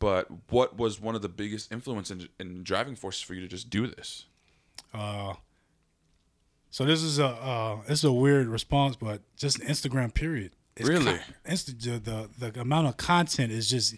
[0.01, 3.47] But what was one of the biggest influence and in driving forces for you to
[3.47, 4.25] just do this?
[4.93, 5.35] Uh,
[6.71, 10.13] so this is a uh, this is a weird response, but just Instagram.
[10.13, 10.51] Period.
[10.77, 11.05] It's Really?
[11.05, 13.95] con- Insta- the, the the amount of content is just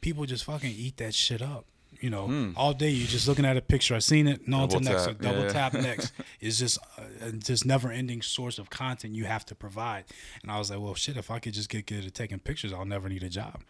[0.00, 1.66] people just fucking eat that shit up.
[2.00, 2.50] You know, hmm.
[2.56, 3.94] all day you're just looking at a picture.
[3.94, 4.48] I seen it.
[4.48, 4.66] No.
[4.66, 5.06] Double to next.
[5.06, 5.48] tap, double yeah.
[5.48, 6.12] tap next.
[6.40, 10.04] It's just uh, a, just never ending source of content you have to provide.
[10.42, 11.16] And I was like, well, shit.
[11.16, 13.62] If I could just get good at taking pictures, I'll never need a job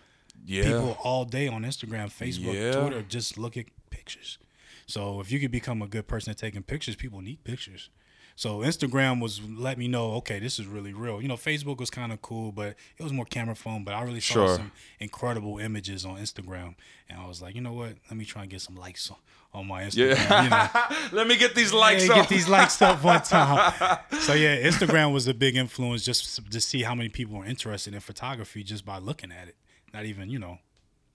[0.44, 2.80] Yeah, people all day on Instagram, Facebook, Yeah.
[2.80, 4.38] Twitter just look at pictures.
[4.86, 7.90] So if you could become a good person at taking pictures, people need pictures.
[8.36, 11.20] So Instagram was let me know, okay, this is really real.
[11.20, 13.84] You know, Facebook was kind of cool, but it was more camera phone.
[13.84, 14.56] But I really saw Sure.
[14.56, 16.74] some incredible images on Instagram,
[17.08, 17.94] and I was like, you know what?
[18.10, 19.16] Let me try and get some likes on,
[19.52, 20.16] on my Instagram.
[20.16, 20.42] yeah.
[20.44, 22.16] You know, Let me get these likes yeah, up.
[22.20, 23.98] get these likes up one time.
[24.20, 27.92] So yeah, Instagram was a big influence just to see how many people are interested
[27.94, 29.56] in photography just by looking at it.
[29.92, 30.58] Not even you know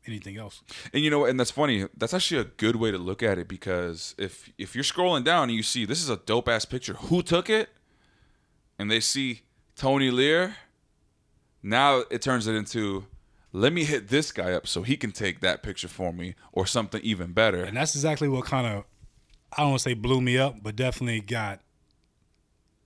[0.07, 0.61] anything else.
[0.93, 1.87] And you know, and that's funny.
[1.97, 5.49] That's actually a good way to look at it because if if you're scrolling down
[5.49, 7.69] and you see this is a dope ass picture, who took it?
[8.77, 9.41] And they see
[9.75, 10.55] Tony Lear.
[11.63, 13.05] Now it turns it into,
[13.51, 16.67] let me hit this guy up so he can take that picture for me or
[16.67, 17.63] something even better.
[17.63, 18.83] And that's exactly what kind of
[19.57, 21.61] I don't want to say blew me up, but definitely got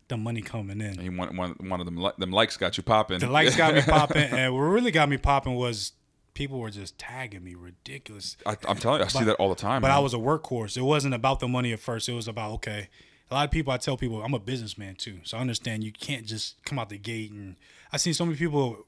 [0.08, 1.00] the money coming in.
[1.00, 3.20] And one, one, one of them them likes got you popping.
[3.20, 5.94] The likes got me popping, and what really got me popping was
[6.34, 8.38] people were just tagging me ridiculous.
[8.46, 9.82] I, I'm telling you, I see that all the time.
[9.82, 9.98] But man.
[9.98, 10.78] I was a workhorse.
[10.78, 12.08] It wasn't about the money at first.
[12.10, 12.90] It was about okay.
[13.32, 15.92] A lot of people, I tell people, I'm a businessman too, so I understand you
[15.92, 17.56] can't just come out the gate and.
[17.92, 18.86] I seen so many people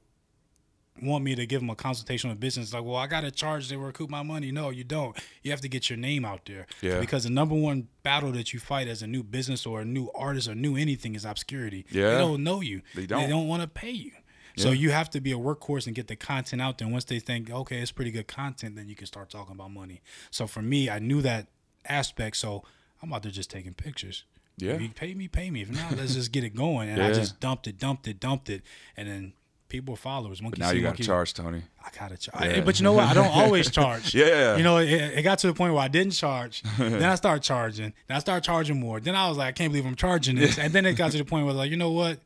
[1.00, 2.72] want me to give them a consultation on business.
[2.72, 4.52] Like, well, I got to charge to recoup my money.
[4.52, 5.16] No, you don't.
[5.42, 6.66] You have to get your name out there.
[6.80, 7.00] Yeah.
[7.00, 10.10] Because the number one battle that you fight as a new business or a new
[10.14, 11.86] artist or new anything is obscurity.
[11.90, 12.12] Yeah.
[12.12, 12.82] They don't know you.
[12.94, 13.22] They don't.
[13.22, 14.12] They don't want to pay you.
[14.56, 16.86] So you have to be a workhorse and get the content out there.
[16.86, 19.70] And once they think, okay, it's pretty good content, then you can start talking about
[19.70, 20.02] money.
[20.30, 21.46] So for me, I knew that
[21.86, 22.36] aspect.
[22.36, 22.62] So
[23.02, 24.24] I'm out there just taking pictures.
[24.58, 24.72] Yeah.
[24.72, 25.62] If you pay me, pay me.
[25.62, 26.88] If not, let's just get it going.
[26.88, 28.62] And I just dumped it, dumped it, dumped it,
[28.96, 29.32] and then
[29.72, 30.42] people were followers.
[30.42, 31.62] Monkey now see, you got to charge, Tony.
[31.82, 32.44] I gotta charge.
[32.44, 32.60] Yeah.
[32.60, 33.06] But you know what?
[33.06, 34.14] I don't always charge.
[34.14, 34.56] Yeah.
[34.56, 36.62] You know, it, it got to the point where I didn't charge.
[36.78, 37.94] then I started charging.
[38.06, 39.00] Then I started charging more.
[39.00, 40.58] Then I was like, I can't believe I'm charging this.
[40.58, 42.20] And then it got to the point where like, you know what?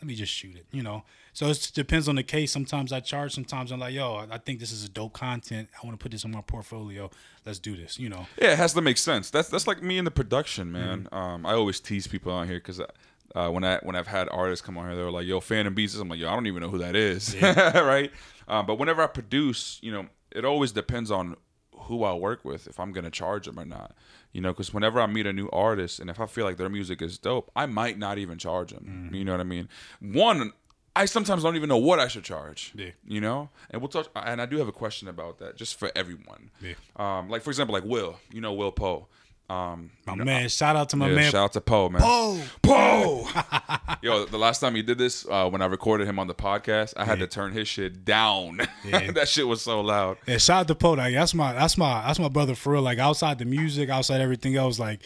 [0.00, 0.66] Let me just shoot it.
[0.72, 1.04] You know.
[1.32, 2.50] So it depends on the case.
[2.52, 3.32] Sometimes I charge.
[3.34, 5.68] Sometimes I'm like, yo, I- think this is a dope content.
[5.74, 7.10] I want to put this in my portfolio.
[7.44, 7.98] Let's do this.
[7.98, 8.26] You know.
[8.40, 9.30] Yeah, it has to make sense.
[9.30, 11.04] That's that's like me in the production, man.
[11.04, 11.14] Mm-hmm.
[11.14, 12.80] Um, I always tease people out here because
[13.34, 15.76] uh, when I when I've had artists come on here, they're like, "Yo, fan and
[15.76, 18.10] beats." I'm like, "Yo, I don't even know who that is," right?
[18.48, 21.36] Um, but whenever I produce, you know, it always depends on
[21.84, 23.94] who I work with if I'm gonna charge them or not.
[24.32, 26.68] You know, because whenever I meet a new artist and if I feel like their
[26.68, 28.84] music is dope, I might not even charge them.
[29.06, 29.14] Mm-hmm.
[29.14, 29.68] You know what I mean?
[30.00, 30.52] One.
[30.96, 32.72] I sometimes don't even know what I should charge.
[32.74, 32.90] Yeah.
[33.06, 34.08] You know, and we'll talk.
[34.16, 36.50] And I do have a question about that, just for everyone.
[36.60, 36.74] Yeah.
[36.96, 39.06] Um, like for example, like Will, you know Will Poe.
[39.48, 41.30] Um, My you know, man, shout out to my yeah, man.
[41.32, 42.02] shout out to Poe, man.
[42.04, 43.28] Oh, Poe.
[44.02, 46.94] Yo, the last time he did this, uh, when I recorded him on the podcast,
[46.96, 47.26] I had Yeah.
[47.26, 48.60] to turn his shit down.
[48.84, 49.10] Yeah.
[49.14, 50.18] that shit was so loud.
[50.28, 50.92] Yeah, shout out to Poe.
[50.92, 52.82] Like, that's my that's my that's my brother for real.
[52.82, 55.00] Like outside the music, outside everything else, like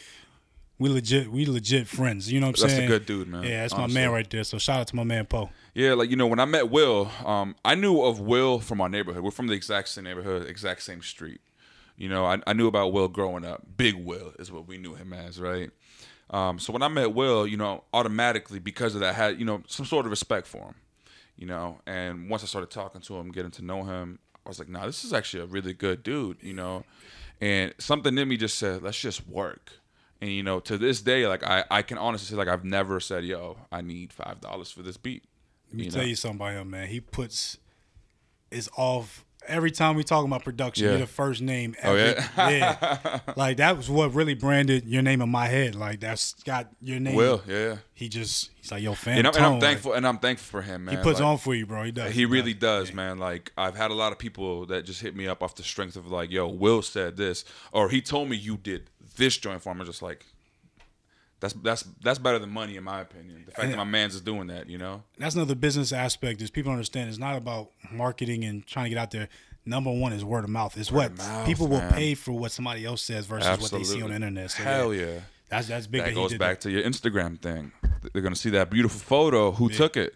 [0.78, 2.30] we legit we legit friends.
[2.30, 2.80] You know what I'm saying?
[2.89, 3.95] That's a good dude, man, Yeah, that's honestly.
[3.95, 4.45] my man right there.
[4.45, 5.49] So shout out to my man Poe.
[5.75, 8.89] Yeah, like you know, when I met Will, um, I knew of Will from our
[8.89, 9.25] neighborhood.
[9.25, 11.41] We're from the exact same neighborhood, exact same street.
[11.97, 13.62] You know, I, I knew about Will growing up.
[13.77, 15.70] Big Will is what we knew him as, right?
[16.31, 19.45] Um, so when I met Will, you know, automatically because of that, I had you
[19.45, 20.75] know some sort of respect for him.
[21.37, 24.61] You know, and once I started talking to him, getting to know him, I was
[24.61, 26.37] like, nah, this is actually a really good dude.
[26.41, 26.85] You know,
[27.41, 29.72] and something in me just said, let's just work.
[30.20, 33.01] And you know, to this day, like I, I can honestly say, like I've never
[33.01, 35.25] said, yo, I need five dollars for this beat.
[35.75, 36.09] Let me You tell know?
[36.09, 36.89] you something about him, man.
[36.89, 37.59] He puts
[38.51, 40.85] is off every time we talk about production.
[40.85, 40.91] Yeah.
[40.93, 42.29] You're the first name Oh, yeah?
[42.49, 43.20] yeah.
[43.37, 45.75] Like that was what really branded your name in my head.
[45.75, 47.16] Like that's got your name.
[47.16, 47.79] Will, yeah.
[47.93, 49.18] He just he's like yo fan.
[49.18, 50.97] And I'm, and I'm thankful, and I'm thankful for him, man.
[50.97, 51.83] He puts Like, on for you, bro.
[51.83, 52.14] He does.
[52.14, 53.18] He really does, man.
[53.18, 55.97] Like I've had a lot of people that just hit me up off the strength
[55.97, 59.72] of like, "Yo, Will said this," or he told me you did this joint for
[59.72, 59.81] him.
[59.81, 60.25] I'm just like,
[61.41, 63.45] that's that's that's better than money, in my opinion.
[63.47, 65.03] The fact that my man's is doing that, you know.
[65.18, 68.99] that's another business aspect is people understand it's not about marketing and trying to get
[68.99, 69.28] out there.
[69.66, 70.76] Number one is word of mouth.
[70.76, 74.03] It's what mouth, people will pay for what somebody else says versus what they see
[74.03, 74.51] on the internet.
[74.51, 75.20] So, Hell yeah, yeah.
[75.49, 76.03] That's that's big.
[76.03, 77.72] that he goes back to your Instagram thing.
[78.12, 79.53] They're gonna see that beautiful photo.
[79.53, 80.14] Who took it?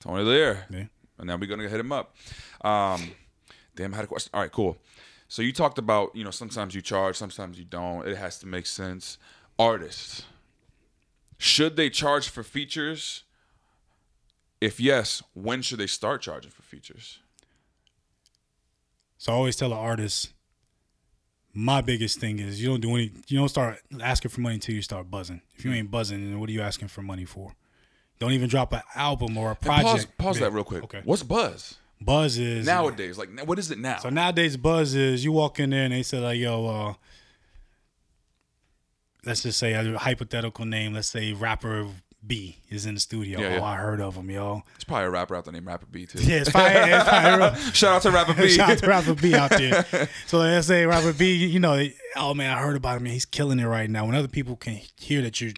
[0.00, 0.66] Tony Lear.
[0.70, 0.84] Yeah.
[1.18, 2.16] And then we're gonna hit him up.
[2.62, 3.12] Um,
[3.76, 4.30] damn, I had a question.
[4.34, 4.76] All right, cool.
[5.28, 8.06] So you talked about you know sometimes you charge, sometimes you don't.
[8.06, 9.18] It has to make sense.
[9.58, 10.24] Artists,
[11.42, 13.24] should they charge for features?
[14.60, 17.18] If yes, when should they start charging for features?
[19.18, 20.32] So I always tell the artist,
[21.52, 24.74] my biggest thing is you don't do any, you don't start asking for money until
[24.76, 25.42] you start buzzing.
[25.56, 27.54] If you ain't buzzing, then what are you asking for money for?
[28.20, 29.86] Don't even drop an album or a And project.
[29.86, 30.84] pause, pause that real quick.
[30.84, 31.00] Okay.
[31.04, 33.18] What's buzz Buzz is nowadays?
[33.18, 33.98] Like, what is it now?
[33.98, 36.94] So nowadays, buzz is you walk in there and they say like, "Yo, uh,
[39.24, 40.94] let's just say a hypothetical name.
[40.94, 41.86] Let's say rapper
[42.24, 43.40] B is in the studio.
[43.40, 43.64] Yeah, oh.
[43.64, 44.62] I heard of him, yo.
[44.76, 46.20] It's probably a rapper out there named Rapper B too.
[46.22, 48.48] Yeah, it's probably, it's probably Shout out to Rapper B.
[48.48, 50.08] Shout out to Rapper B out there.
[50.26, 51.84] So let's say Rapper B, you know,
[52.16, 53.06] oh man, I heard about him.
[53.06, 54.06] He's killing it right now.
[54.06, 55.52] When other people can hear that your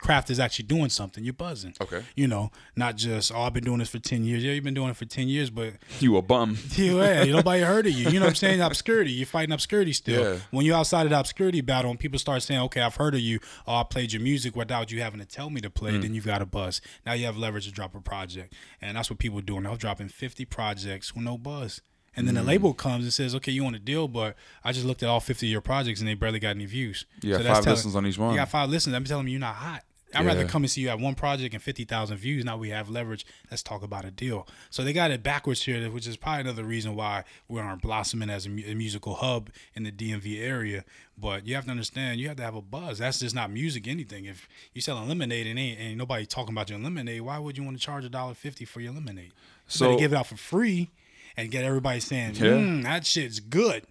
[0.00, 1.74] craft is actually doing something, you're buzzing.
[1.80, 2.02] Okay.
[2.16, 4.42] You know, not just oh, I've been doing this for ten years.
[4.42, 6.58] Yeah, you've been doing it for ten years, but you a bum.
[6.76, 8.08] yeah, nobody heard of you.
[8.10, 8.60] You know what I'm saying?
[8.60, 9.12] Obscurity.
[9.12, 10.34] You're fighting obscurity still.
[10.34, 10.40] Yeah.
[10.50, 13.20] When you're outside of the obscurity battle and people start saying, okay, I've heard of
[13.20, 16.02] you, Oh, I played your music without you having to tell me to play, Mm.
[16.02, 16.80] then you've got a buzz.
[17.04, 18.54] Now you have leverage to drop a project.
[18.80, 19.64] And that's what people are doing.
[19.64, 21.80] They're dropping 50 projects with no buzz.
[22.16, 22.26] And Mm.
[22.28, 24.34] then the label comes and says, okay, you want a deal, but
[24.64, 27.04] I just looked at all 50 of your projects and they barely got any views.
[27.22, 28.30] Yeah, that's five telling- listens on each one.
[28.32, 28.96] You got five listens.
[28.96, 29.84] I'm telling you, you're not hot.
[30.14, 32.44] I'd rather come and see you have one project and 50,000 views.
[32.44, 33.24] Now we have leverage.
[33.50, 34.46] Let's talk about a deal.
[34.68, 38.28] So they got it backwards here, which is probably another reason why we aren't blossoming
[38.30, 40.84] as a, mu- a musical hub in the DMV area.
[41.16, 42.98] But you have to understand, you have to have a buzz.
[42.98, 44.24] That's just not music, anything.
[44.24, 47.62] If you selling lemonade and ain't, ain't nobody talking about your lemonade, why would you
[47.64, 49.32] want to charge a dollar fifty for your lemonade?
[49.66, 50.90] So So- better give it out for free
[51.36, 52.42] and get everybody saying, Yeah.
[52.52, 53.84] mm, that shit's good.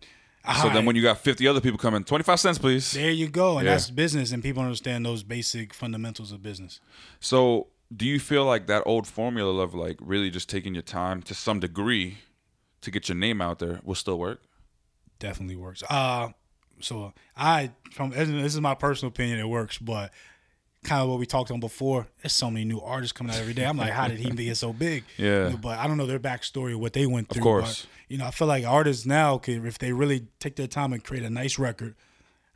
[0.62, 2.92] So then when you got 50 other people coming, 25 cents, please.
[2.92, 3.74] there you go, and Yeah.
[3.74, 6.80] that's business, and people understand those basic fundamentals of business.
[7.20, 11.22] So do you feel like that old formula of like really just taking your time
[11.24, 12.20] to some degree
[12.82, 14.42] to get your name out there will still work?
[15.20, 15.84] definitely works.
[15.90, 16.30] Uh
[16.80, 20.14] so I from this is my personal opinion, it works, but
[20.84, 22.08] kind of what we talked on before.
[22.22, 23.66] There's so many new artists coming out every day.
[23.66, 25.04] I'm like, how did he get so big?
[25.18, 25.54] Yeah.
[25.62, 27.42] but I don't know their backstory, what they went through.
[27.42, 27.82] Of course.
[27.82, 30.94] but, you know, I feel like artists now can, if they really take their time
[30.94, 31.96] and create a nice record,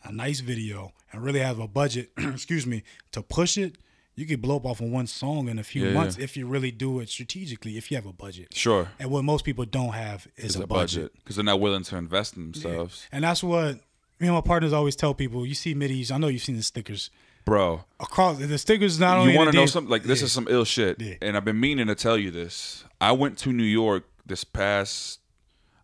[0.03, 3.77] a nice video, and really have a budget, excuse me, to push it.
[4.15, 6.23] You could blow up off of one song in a few Yeah, months yeah.
[6.25, 7.77] if you really do it strategically.
[7.77, 8.87] If you have a budget, Sure.
[8.99, 11.11] and what most people don't have is It's a, a budget.
[11.15, 13.07] because they're not willing to invest in themselves.
[13.11, 13.79] And that's what
[14.19, 15.47] me and my partners always tell people.
[15.47, 17.09] You see middies, I know you've seen the stickers.
[17.45, 19.89] Bro, Across the stickers not only you want to know something?
[19.91, 20.25] Like, this Yeah.
[20.25, 20.99] is some ill shit.
[21.01, 21.15] Yeah.
[21.21, 22.85] And I've been meaning to tell you this.
[23.01, 25.19] I went to New York this past,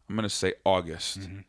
[0.10, 1.20] I'm to say August.
[1.20, 1.40] Mm-hmm.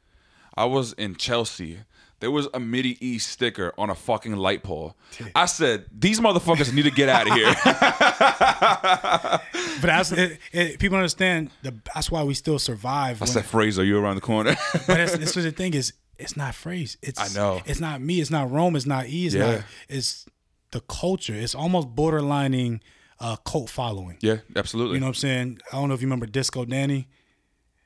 [0.57, 1.79] I was in Chelsea.
[2.19, 4.95] There was a Midi East sticker on a fucking light pole.
[5.35, 7.55] I said, these motherfuckers need to get out of here.
[9.81, 13.23] But that's it, it, people understand the that's why we still survive.
[13.23, 14.55] I when- said, Fraser, you around the corner.
[14.75, 16.97] but that's, this is the thing is it's not phrase.
[17.03, 17.61] It's I know.
[17.67, 18.21] it's not me.
[18.21, 18.77] It's not Rome.
[18.77, 19.27] It's not E.
[19.27, 19.51] It's Yeah.
[19.57, 19.65] not.
[19.89, 20.27] It's
[20.71, 21.35] the culture.
[21.35, 22.81] It's almost borderlining
[23.19, 24.17] uh, cult following.
[24.21, 24.95] yeah, absolutely.
[24.95, 25.59] You know what I'm saying?
[25.73, 27.09] I don't know if you remember Disco Danny.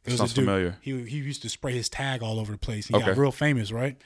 [0.05, 0.45] It was Sounds a dude.
[0.45, 0.77] familiar.
[0.83, 2.87] He he used to spray his tag all over the place.
[2.89, 3.07] He Okay.
[3.07, 3.97] got real famous, right?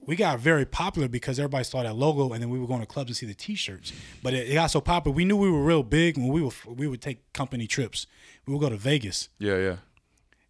[0.00, 2.86] We got very popular because everybody saw that logo, and then we were going to
[2.86, 3.92] clubs to see the T-shirts.
[4.22, 6.50] But it, it got so popular, we knew we were real big when we were
[6.66, 8.06] we would take company trips.
[8.46, 9.76] We would go to Vegas, yeah, yeah.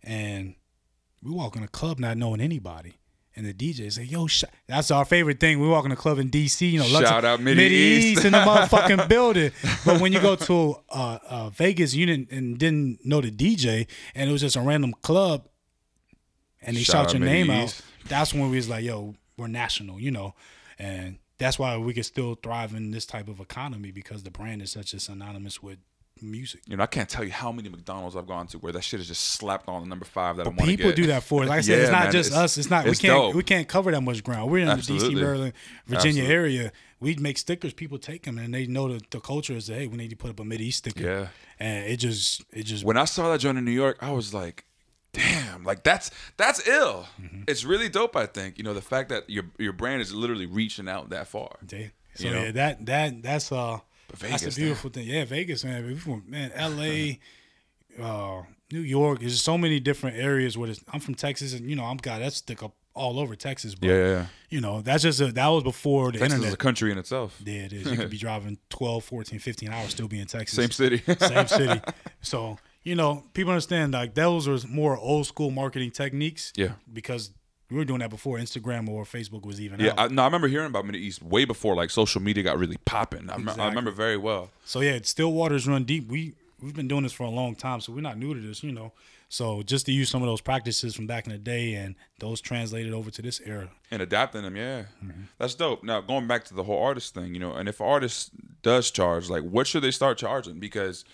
[0.03, 0.55] and
[1.23, 2.95] we walk in a club not knowing anybody.
[3.37, 4.45] And the DJ say, "Yo, sh-.
[4.67, 5.61] that's our favorite thing.
[5.61, 8.25] We walk in a club in DC, you know, Shout of out Midi East.
[8.25, 9.53] in the motherfucking building.
[9.85, 13.87] But when you go to uh, uh, Vegas, you didn't and didn't know the DJ,
[14.15, 15.47] and it was just a random club,
[16.63, 17.79] and they Shout shout out your Midi name out.
[18.09, 20.35] That's when we was like, "Yo, we're national," you know,
[20.79, 24.63] and that's why we can still thrive in this type of economy because the brand
[24.63, 25.79] is such a synonymous with
[26.23, 26.61] music.
[26.67, 29.01] You know, I can't tell you how many McDonald's I've gone to where that shit
[29.01, 31.45] is just slapped on the number five that I want to People do that for.
[31.45, 32.59] Like I said, Yeah, it's not man, just it's- us.
[32.59, 32.87] It's not.
[32.87, 33.19] it's we can't.
[33.21, 33.35] dope.
[33.35, 34.51] We can't cover that much ground.
[34.51, 35.53] We're in the D.C., Maryland,
[35.87, 36.35] Virginia Absolutely.
[36.59, 36.73] area.
[37.01, 37.75] We make stickers.
[37.75, 39.69] People take them, and they know that the culture is.
[39.69, 41.03] Hey, we need to put up a mid east sticker.
[41.05, 41.27] Yeah.
[41.61, 42.85] And it just, it just.
[42.85, 44.65] When I saw that joint in New York, I was like,
[45.13, 47.07] damn, like that's that's ill.
[47.21, 47.43] Mm-hmm.
[47.49, 48.57] It's really dope, I think.
[48.59, 51.57] You know, the fact that your your brand is literally reaching out that far.
[51.71, 51.89] Yeah.
[52.15, 52.43] So You know?
[52.45, 53.79] yeah, that that that's uh
[54.09, 55.07] But that's Vegas, a beautiful thing.
[55.07, 56.01] Yeah, Vegas, man.
[56.27, 57.19] Man, L.A.,
[58.01, 58.43] uh,
[58.73, 59.21] New York.
[59.21, 62.23] There's so many different areas where it's, I'm from Texas, and you know I'm God.
[62.23, 64.27] That's stick up all over Texas, but Yeah, yeah, yeah.
[64.49, 66.49] you know that's just a, that was before the Texas internet.
[66.49, 67.39] is a country in itself.
[67.45, 67.91] Yeah, it is.
[67.91, 70.57] You could be driving 12, 14, 15 hours, still be in Texas.
[70.57, 71.03] Same city.
[71.19, 71.81] Same city.
[72.23, 76.53] So, you know, people understand like those are more old school marketing techniques.
[76.57, 76.73] Yeah.
[76.93, 77.31] Because
[77.71, 79.95] we were doing that before Instagram or Facebook was even Yeah.
[79.99, 82.79] I, no, I remember hearing about Middle East way before like social media got really
[82.85, 83.29] popping.
[83.31, 84.51] I, rem- I remember very well.
[84.65, 86.09] So yeah, still waters run deep.
[86.09, 88.63] We we've been doing this for a long time, so we're not new to this,
[88.63, 88.93] you know.
[89.29, 92.41] So just to use some of those practices from back in the day and those
[92.41, 93.69] translated over to this era.
[93.91, 94.55] and adapting them.
[94.57, 95.23] Yeah, Mm-hmm.
[95.39, 95.83] that's dope.
[95.83, 98.31] Now going back to the whole artist thing, you know, and if artist
[98.63, 100.61] does charge, like, what should they start charging?
[100.61, 101.05] Because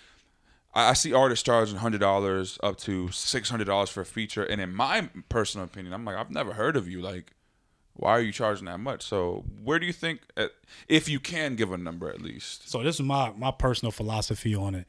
[0.73, 4.43] I, I see artists charging hundred dollars up to six hundred dollars for a feature,
[4.43, 7.01] and in my personal opinion, I'm like, I've never heard of you.
[7.01, 7.33] Like,
[7.93, 9.03] why are you charging that much?
[9.03, 10.47] So where do you think, uh,
[10.87, 12.69] if you can give a number at least?
[12.69, 14.87] So this is my my personal philosophy on it.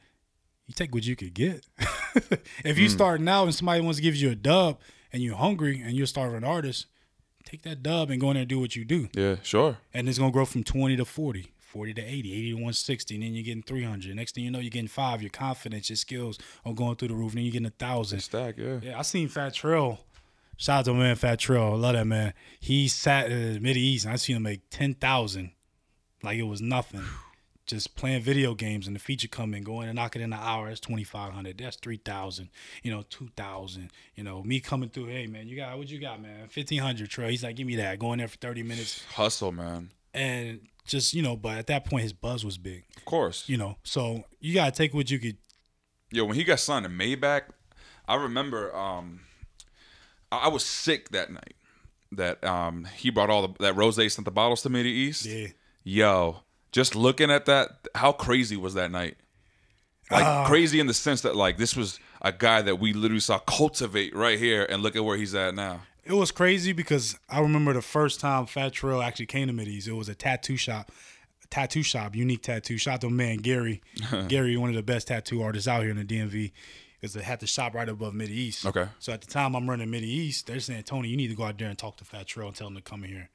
[0.67, 1.67] You take what you could get.
[2.63, 4.79] if you starting out and somebody wants to give you a dub
[5.13, 6.87] and you're hungry and you're a starving artist,
[7.43, 9.07] take that dub and go in there and do what you do.
[9.13, 9.77] Yeah, sure.
[9.93, 13.23] And it's gonna grow from 20 to 40, 40 to 80, 80 to 160, and
[13.25, 14.15] then you're getting 300.
[14.15, 15.21] Next thing you know, you're getting five.
[15.21, 17.33] Your confidence, your skills are going through the roof.
[17.33, 18.21] And then you're getting a thousand.
[18.21, 18.55] Stack.
[18.57, 18.79] Yeah.
[18.81, 19.99] Yeah, I seen Fat Trel.
[20.55, 21.73] Shout out to my man Fat Trel.
[21.73, 22.33] I love that man.
[22.61, 25.51] He sat uh, in the Mid East and I seen him make ten thousand.
[26.23, 27.03] Like it was nothing.
[27.65, 30.39] Just playing video games and the feature come in, going and knock it in an
[30.41, 31.57] hour, that's twenty five hundred.
[31.57, 32.51] That's three thousand,
[32.83, 33.91] you know, two thousand.
[34.15, 36.47] You know, me coming through, hey man, you got what you got, man?
[36.47, 37.27] Fifteen hundred Trel.
[37.27, 37.99] He's like, give me that.
[37.99, 39.89] Going there for thirty minutes Hustle, man.
[40.13, 42.83] and just, you know, but at that point his buzz was big.
[42.97, 43.47] Of course.
[43.47, 43.77] You know.
[43.83, 45.37] So you gotta take what you could
[46.11, 47.41] Yo, when he got signed to Maybach,
[48.07, 49.21] I remember um,
[50.31, 51.55] I, was sick that night.
[52.11, 55.25] That um, he brought all the that rose sent the bottles to Mid East.
[55.25, 55.47] Yeah.
[55.83, 56.37] Yo,
[56.71, 59.17] just looking at that, how crazy was that night?
[60.09, 60.45] Like Ah.
[60.47, 64.15] crazy in the sense that like this was a guy that we literally saw cultivate
[64.15, 65.81] right here, and look at where he's at now.
[66.05, 69.87] It was crazy because I remember the first time Fat Trel actually came to Middies.
[69.87, 70.91] It was a tattoo shop,
[71.49, 72.77] tattoo shop, unique tattoo.
[72.77, 73.81] Shout out to man Gary.
[74.27, 76.51] Gary, one of the best tattoo artists out here in the DMV.
[77.01, 78.65] Because they had the shop right above Mid East.
[78.65, 78.87] Okay.
[78.99, 81.43] So at the time I'm running Mid East, they're saying, Tony, you need to go
[81.43, 83.29] out there and talk to Fat Trel and tell him to come in here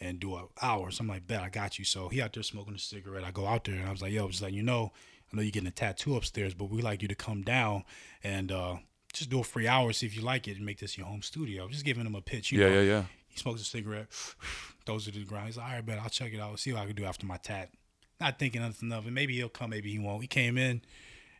[0.00, 0.90] and do an hour.
[0.90, 1.84] So I'm like, bet I got you.
[1.84, 3.24] So he out there smoking a cigarette.
[3.24, 4.92] I go out there and I was like, yo, just like you know,
[5.32, 7.84] I know you're getting a tattoo upstairs, but we like you to come down
[8.22, 8.76] and uh,
[9.18, 11.22] just do a free hour, see if you like it, and make this your home
[11.22, 11.68] studio.
[11.68, 12.52] Just giving him a pitch.
[12.52, 12.74] You Yeah, know?
[12.74, 13.04] yeah, yeah.
[13.28, 14.06] He smokes a cigarette,
[14.86, 15.46] throws it to the ground.
[15.46, 16.58] He's like, all right, bet I'll check it out.
[16.58, 17.70] See what I can do after my tat.
[18.20, 19.12] Not thinking nothing of it.
[19.12, 20.22] Maybe he'll come, maybe he won't.
[20.22, 20.82] He came in,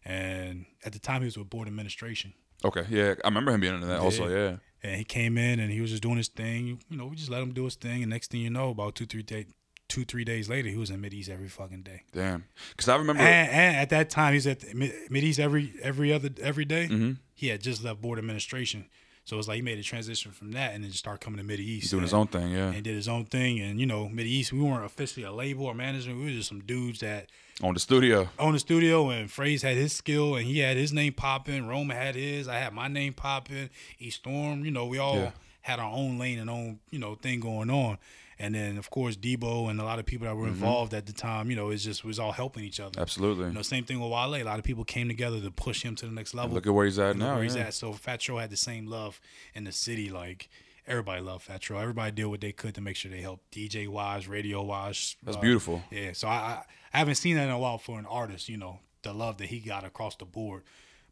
[0.05, 2.35] and at the time he was with board administration.
[2.65, 4.01] Okay, yeah, I remember him being in that.
[4.01, 4.57] Also, yeah.
[4.83, 6.81] And he came in and he was just doing his thing.
[6.89, 8.03] You know, we just let him do his thing.
[8.03, 9.47] And next thing you know, about two, three day,
[9.89, 12.03] two, three days later, he was in Mid East every fucking day.
[12.13, 13.23] Damn, because I remember.
[13.23, 16.87] And, and at that time, he's at Mid East every every other every day.
[16.87, 17.13] Mm-hmm.
[17.39, 18.87] He had just left board administration,
[19.25, 21.45] so it's like he made a transition from that and then just started coming to
[21.45, 21.91] Mid East.
[21.91, 22.71] doing his own thing, yeah.
[22.73, 23.61] and did his own thing.
[23.61, 26.19] And you know, Mid East, we weren't officially a label or management.
[26.19, 27.29] We were just some dudes that
[27.63, 28.29] On the studio.
[28.39, 29.11] On the studio.
[29.11, 31.67] And Phrase had his skill, and he had his name popping.
[31.69, 32.49] Roma had his.
[32.49, 33.71] I had my name popping.
[34.01, 34.65] East Storm.
[34.65, 35.31] You know, we all Yeah.
[35.61, 37.99] had our own lane and own you know thing going on.
[38.39, 41.13] And then of course Debo and a lot of people that were involved at the
[41.13, 41.51] time.
[41.51, 43.01] You know, it's just it was all helping each other.
[43.01, 43.47] Absolutely.
[43.47, 44.37] You know, same thing with Wale.
[44.37, 46.55] A lot of people came together to push him to the next level.
[46.55, 47.35] Look at where he's at now.
[47.35, 47.75] where he's at.
[47.75, 49.21] So Fat Trel had the same love
[49.55, 50.09] in the city.
[50.09, 50.49] Like
[50.87, 51.81] everybody loved Fat Trel.
[51.81, 55.17] Everybody did what they could to make sure they helped DJ wise, radio wise.
[55.23, 55.83] That's uh, beautiful.
[55.91, 56.13] Yeah.
[56.13, 56.63] So I, I
[56.93, 58.49] I haven't seen that in a while for an artist.
[58.49, 60.63] You know, the love that he got across the board.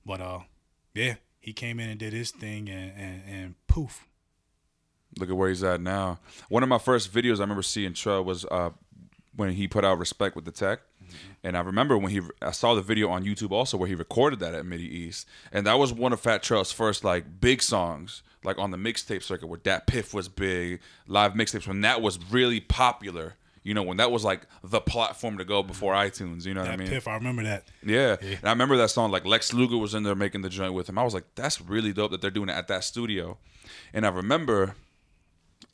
[0.04, 0.40] But uh,
[0.94, 4.06] yeah, he came in and did his thing, and and, and poof.
[5.18, 6.18] Look at where he's at now.
[6.48, 8.70] One of my first videos I remember seeing Trel was uh,
[9.34, 10.80] when he put out "Respect with the Tech,"
[11.42, 14.40] and I remember when he I saw the video on YouTube also where he recorded
[14.40, 18.22] that at Midi East, and that was one of Fat Trel's first like big songs,
[18.44, 22.60] like on the mixtape circuit where DatPiff was big, live mixtapes when that was really
[22.60, 23.34] popular.
[23.62, 26.46] You know, when that was like the platform to go before iTunes.
[26.46, 26.86] You know what I mean?
[26.86, 27.64] Piff, I remember that.
[27.84, 28.14] Yeah.
[28.20, 30.88] And I remember that song, like Lex Luger was in there making the joint with
[30.88, 30.98] him.
[30.98, 33.38] I was like, that's really dope that they're doing it at that studio.
[33.92, 34.76] And I remember,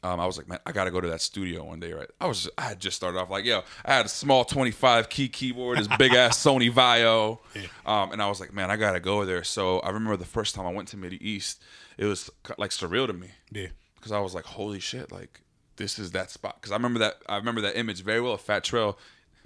[0.03, 2.09] um, I was like, man, I got to go to that studio one day, right?
[2.21, 5.29] I was, I had just started off like, yo, I had a small 25 key
[5.29, 7.39] keyboard, this big ass Sony Vaio.
[7.87, 9.45] Um, and I was like, man, I got to go there.
[9.45, 11.63] So I remember the first time I went to Mid East,
[11.99, 13.69] it was like surreal to me Yeah.
[13.97, 15.41] because I was like, holy shit, like
[15.77, 16.57] this is that spot.
[16.61, 18.33] Because I remember that I remember that image very well.
[18.35, 18.99] Of Fat Trel,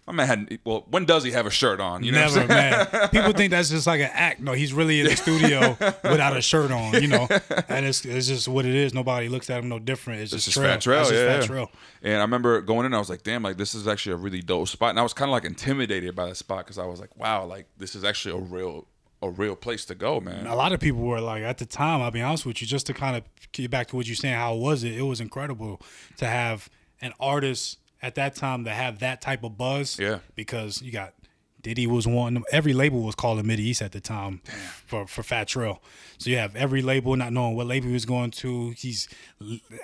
[0.06, 2.04] my man had well, when does he have a shirt on?
[2.04, 2.86] You know, Never, man.
[3.10, 4.40] People think that's just like an act.
[4.40, 7.26] No, he's really in the studio without a shirt on, you know.
[7.68, 8.94] And it's, it's just what it is.
[8.94, 10.20] Nobody looks at him no different.
[10.20, 10.74] It's just, It's just Trel.
[10.74, 11.40] Fat Trel, yeah.
[11.40, 11.46] Fat.
[11.46, 11.70] Trel.
[12.02, 14.42] And I remember going in, I was like, damn, like this is actually a really
[14.42, 14.90] dope spot.
[14.90, 17.44] And I was kind of like intimidated by the spot because I was like, wow,
[17.44, 18.86] like this is actually a real,
[19.22, 20.46] a real place to go, man.
[20.46, 22.86] A lot of people were like, at the time, I'll be honest with you, just
[22.86, 24.92] to kind of get back to what you're saying, how was it?
[24.92, 25.82] It was incredible
[26.18, 29.98] to have an artist at that time to have that type of buzz.
[29.98, 30.18] Yeah.
[30.34, 31.14] Because you got
[31.62, 32.44] Diddy was one.
[32.52, 34.40] Every label was called Mid East at the time
[34.86, 35.82] for for Fat Trel.
[36.18, 38.70] So you have every label not knowing what label he was going to.
[38.70, 39.08] He's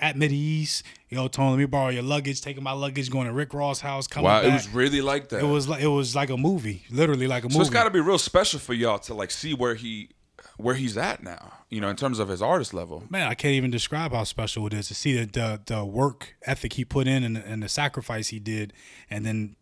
[0.01, 0.85] at Mid East.
[1.09, 2.41] Yo, Tony, let me borrow your luggage.
[2.41, 4.07] Taking my luggage, going to Rick Ross' house.
[4.07, 4.51] Coming Wow, back.
[4.51, 5.43] it was really like that.
[5.43, 7.63] It was like it was like a movie, literally like a so movie.
[7.67, 10.11] it's got to be real special for y'all to like see where he
[10.59, 11.53] where he's at now.
[11.71, 13.05] You know, in terms of his artist level.
[13.09, 16.35] Man, I can't even describe how special it is to see the the, the work
[16.43, 18.73] ethic he put in and, and the sacrifice he did,
[19.11, 19.57] and then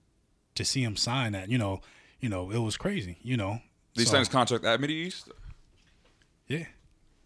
[0.57, 1.49] to see him sign that.
[1.49, 1.81] You know,
[2.21, 3.19] you know, it was crazy.
[3.23, 3.61] You know,
[3.95, 5.29] Did he So, sign his contract at Mid East?
[6.49, 6.65] yeah.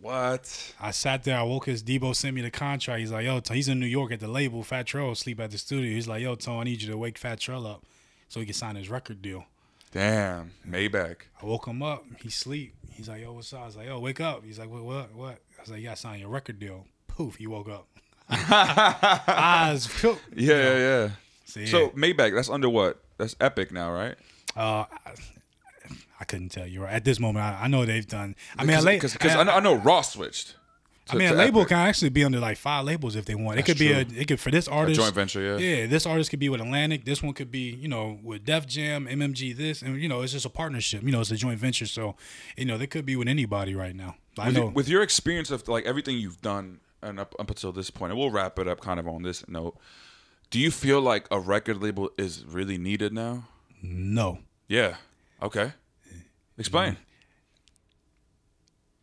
[0.00, 0.74] What?
[0.78, 1.38] I sat there.
[1.38, 3.00] I woke his Debo sent me the contract.
[3.00, 4.62] He's like, yo, he's in New York at the label.
[4.62, 5.90] Fat Trel sleep at the studio.
[5.90, 7.86] He's like, yo, Tone, I need you to wake Fat Trel up
[8.28, 9.46] so he can sign his record deal.
[9.94, 11.18] Damn, Maybach.
[11.40, 12.04] I woke him up.
[12.20, 12.74] He sleep.
[12.90, 13.60] He's like, yo, what's up?
[13.60, 14.44] I was like, yo, wake up.
[14.44, 15.38] He's like, what, what, what?
[15.56, 16.84] I was like, yeah, sign your record deal.
[17.06, 17.86] Poof, he woke up.
[18.28, 20.18] Eyes, phew.
[20.34, 21.10] Yeah, yeah, yeah.
[21.44, 21.66] So, yeah.
[21.66, 23.04] So Maybach, that's under what?
[23.18, 24.16] That's Epic now, right?
[24.56, 25.14] Uh, I,
[26.18, 27.44] I couldn't tell you right at this moment.
[27.44, 28.34] I, I know they've done.
[28.58, 30.56] I mean, because I, know, I know Ross switched.
[31.10, 31.68] I mean, a label Epic.
[31.68, 33.58] can actually be under like five labels if they want.
[33.58, 34.00] It That's could be a.
[34.00, 35.58] It could for this artist a joint venture, yeah.
[35.58, 37.04] Yeah, this artist could be with Atlantic.
[37.04, 39.54] This one could be, you know, with Def Jam, MMG.
[39.54, 41.02] This, and you know, it's just a partnership.
[41.02, 41.86] You know, it's a joint venture.
[41.86, 42.16] So,
[42.56, 44.16] you know, they could be with anybody right now.
[44.38, 44.62] I with, know.
[44.62, 48.12] your- with your experience of like everything you've done and up, up until this point,
[48.12, 49.76] and we'll wrap it up kind of on this note.
[50.50, 53.44] Do you feel like a record label is really needed now?
[53.82, 54.38] no,
[54.68, 54.96] Yeah.
[55.42, 55.72] Okay.
[56.56, 56.92] Explain.
[56.92, 57.02] Mm-hmm.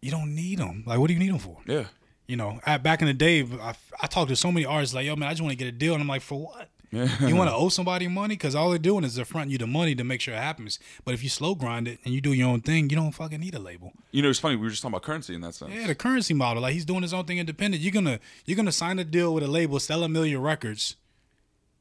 [0.01, 0.83] You don't need them.
[0.85, 1.57] Like, what do you need them for?
[1.65, 1.85] Yeah.
[2.27, 5.05] You know, I, back in the day, I, I talked to so many artists like,
[5.05, 6.69] yo, man, I just want to get a deal, and I'm like, for what?
[6.89, 7.07] Yeah.
[7.25, 9.67] You want to owe somebody money because all they're doing is they're fronting you the
[9.67, 10.77] money to make sure it happens.
[11.05, 13.39] But if you slow grind it and you do your own thing, you don't fucking
[13.39, 13.93] need a label.
[14.11, 14.55] You know, it's funny.
[14.57, 15.71] We were just talking about currency in that sense.
[15.73, 16.61] Yeah, the currency model.
[16.63, 17.81] Like he's doing his own thing independent.
[17.81, 20.97] You're gonna you're gonna sign a deal with a label, sell a million records,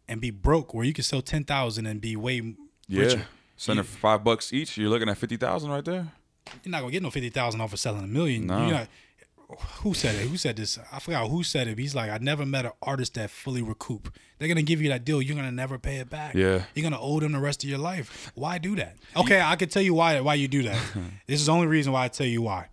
[0.07, 2.55] and be broke, where you can sell ten thousand and be way
[2.87, 3.01] Yeah.
[3.03, 3.27] richer.
[3.57, 4.79] Sending five bucks each.
[4.79, 6.07] You're looking at fifty thousand right there.
[6.65, 8.47] You're not gonna get no fifty thousand off of selling a million.
[8.47, 8.59] No.
[8.67, 8.89] You're not,
[9.83, 10.29] who said it?
[10.29, 10.79] Who said this?
[10.93, 11.77] I forgot who said it.
[11.79, 14.13] He's like, I never met an artist that fully recoup.
[14.39, 15.21] They're gonna give you that deal.
[15.21, 16.35] You're gonna never pay it back.
[16.35, 16.63] Yeah.
[16.75, 18.31] You're gonna owe them the rest of your life.
[18.35, 18.97] Why do that?
[19.17, 20.81] Okay, I can tell you why why you do that.
[21.27, 22.69] this is the only reason why I tell you why.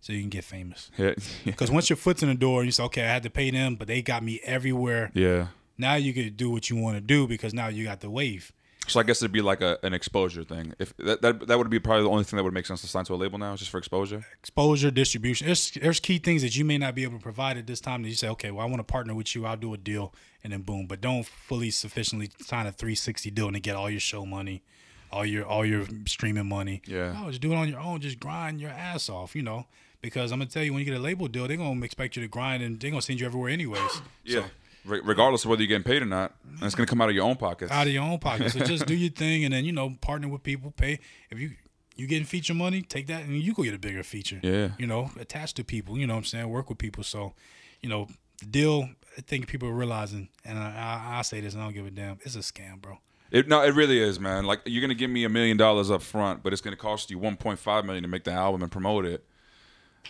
[0.00, 0.90] So you can get famous.
[0.98, 1.14] Yeah.
[1.44, 3.74] Because once your foot's in the door, you say, okay, I had to pay them,
[3.76, 5.10] but they got me everywhere.
[5.14, 5.48] yeah.
[5.76, 8.52] Now you can do what you want to do because now you got the wave.
[8.86, 10.74] So I guess it'd be like a, an exposure thing.
[10.78, 12.86] If that, that that would be probably the only thing that would make sense to
[12.86, 14.24] sign to a label now, just for exposure.
[14.40, 15.46] Exposure, distribution.
[15.46, 18.02] There's there's key things that you may not be able to provide at this time
[18.02, 19.46] that you say, okay, well, I want to partner with you.
[19.46, 20.12] I'll do a deal,
[20.42, 20.86] and then boom.
[20.86, 24.62] But don't fully sufficiently sign a 360 deal and get all your show money,
[25.10, 26.82] all your all your streaming money.
[26.86, 27.12] Yeah.
[27.12, 28.00] No, just do it on your own.
[28.00, 29.66] Just grind your ass off, you know.
[30.02, 32.22] Because I'm gonna tell you, when you get a label deal, they're gonna expect you
[32.22, 34.02] to grind, and they're gonna send you everywhere anyways.
[34.24, 34.40] Yeah.
[34.40, 34.44] So,
[34.86, 37.14] Re- regardless of whether you're getting paid or not, and it's gonna come out of
[37.14, 37.72] your own pockets.
[37.72, 38.52] out of your own pocket.
[38.52, 40.70] So just do your thing, and then you know, partner with people.
[40.70, 41.52] Pay if you
[41.96, 44.40] you getting feature money, take that, and you go get a bigger feature.
[44.42, 44.70] Yeah.
[44.78, 45.96] you know, attached to people.
[45.96, 46.48] You know what I'm saying?
[46.48, 47.04] Work with people.
[47.04, 47.34] So,
[47.80, 48.08] you know,
[48.40, 48.88] the deal.
[49.16, 51.86] I think people are realizing, and I, I, I say this, and I don't give
[51.86, 52.18] a damn.
[52.22, 52.98] It's a scam, bro.
[53.30, 54.44] It, no, it really is, man.
[54.44, 57.18] Like you're gonna give me a million dollars up front, but it's gonna cost you
[57.18, 59.24] 1.5 million to make the album and promote it.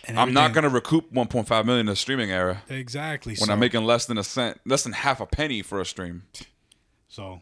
[0.07, 3.83] I'm not gonna recoup 1.5 million in the streaming era exactly when so, I'm making
[3.85, 6.23] less than a cent, less than half a penny for a stream.
[7.07, 7.41] So,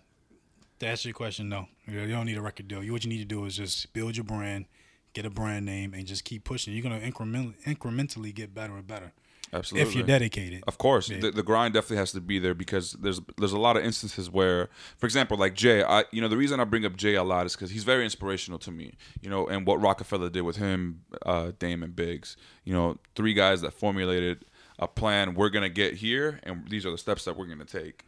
[0.80, 2.84] to answer your question, no, you don't need a record deal.
[2.84, 4.66] You what you need to do is just build your brand,
[5.14, 6.74] get a brand name, and just keep pushing.
[6.74, 9.12] You're gonna incrementally incrementally get better and better
[9.54, 9.89] Absolutely.
[9.89, 10.64] if you're dedicated.
[10.68, 13.78] Of course, the, the grind definitely has to be there because there's there's a lot
[13.78, 16.95] of instances where, for example, like Jay, I you know the reason I bring up
[16.95, 18.97] Jay a lot is because he's very inspirational to me.
[19.22, 22.36] You know, and what Roc-A-Fella did with him, uh, Dame and Biggs.
[22.64, 24.45] You know, three guys that formulated
[24.80, 25.36] a plan.
[25.36, 28.06] We're gonna get here, and these are the steps that we're gonna take.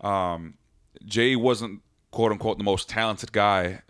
[0.00, 0.54] Um,
[1.04, 3.82] Jay wasn't quote unquote the most talented guy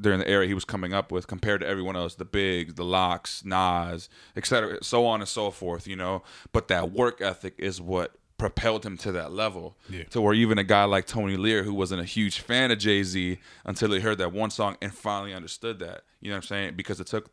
[0.00, 2.84] during the era he was coming up with compared to everyone else the bigs the
[2.84, 6.22] LOX nas etc so on and so forth you know?
[6.52, 9.76] But that work ethic is what propelled him to that level.
[9.90, 10.04] Yeah.
[10.04, 13.38] to where even a guy like tony lear who wasn't a huge fan of jay-z
[13.64, 16.74] until he heard that one song and finally understood that you know what i'm saying?
[16.76, 17.30] Because it took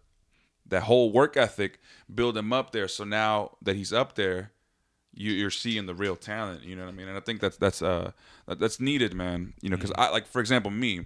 [0.70, 1.80] that whole work ethic
[2.14, 2.88] build him up there.
[2.88, 4.52] So now that he's up there
[5.18, 6.64] you, you're seeing the real talent.
[6.64, 7.08] You know what I mean?
[7.08, 8.12] And I think that's that's uh
[8.48, 9.54] that's needed, man.
[9.62, 10.02] You know, because Mm-hmm.
[10.02, 11.06] I like for example me,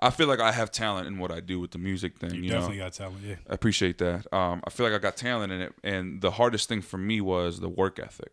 [0.00, 2.34] I feel like I have talent in what I do with the music thing.
[2.34, 3.18] You, You know, definitely got talent.
[3.24, 3.36] Yeah.
[3.50, 4.32] I appreciate that.
[4.32, 7.20] Um, I feel like I got talent in it, and the hardest thing for me
[7.20, 8.32] was the work ethic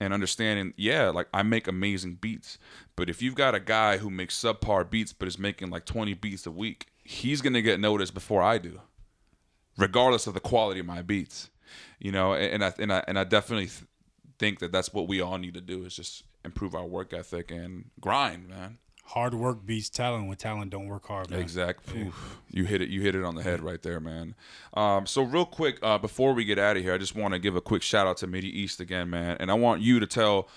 [0.00, 0.72] and understanding.
[0.76, 2.58] Yeah, like I make amazing beats,
[2.96, 6.14] but if you've got a guy who makes subpar beats but is making like 20
[6.14, 8.80] beats a week, he's gonna get noticed before I do,
[9.76, 11.50] regardless of the quality of my beats.
[11.98, 13.84] You know, and, and I and I and I definitely th-
[14.38, 17.50] think that that's what we all need to do is just improve our work ethic
[17.50, 18.78] and grind, man.
[19.04, 21.30] hard work beats talent when talent don't work hard.
[21.30, 21.40] Man.
[21.40, 22.02] Exactly.
[22.02, 22.38] Oof.
[22.50, 22.88] You hit it.
[22.90, 24.34] You hit it on the head right there, man.
[24.74, 27.38] Um, so real quick, uh, before we get out of here, I just want to
[27.38, 30.06] give a quick shout out to Midi East again, man, and I want you to
[30.06, 30.48] tell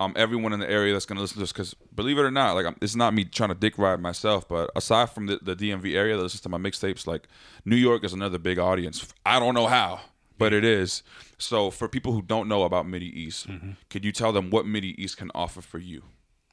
[0.00, 2.30] um, everyone in the area that's going to listen to this because believe it or
[2.30, 5.38] not, like I'm, it's not me trying to dick ride myself, but aside from the,
[5.40, 7.28] the DMV area that listens to my mixtapes, like
[7.64, 9.06] New York is another big audience.
[9.24, 10.00] I don't know how,
[10.38, 11.02] but it is.
[11.38, 13.70] So for people who don't know about Midi East, Mm-hmm.
[13.90, 16.02] could you tell them what Midi East can offer for you,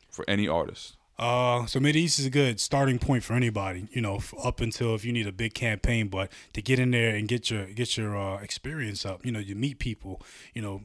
[0.09, 0.97] for any artist?
[1.19, 4.95] Uh, so Mid East is a good starting point for anybody, you know, up until
[4.95, 7.95] if you need a big campaign, but to get in there and get your get
[7.95, 10.19] your uh, experience up, you know, you meet people,
[10.55, 10.82] you know,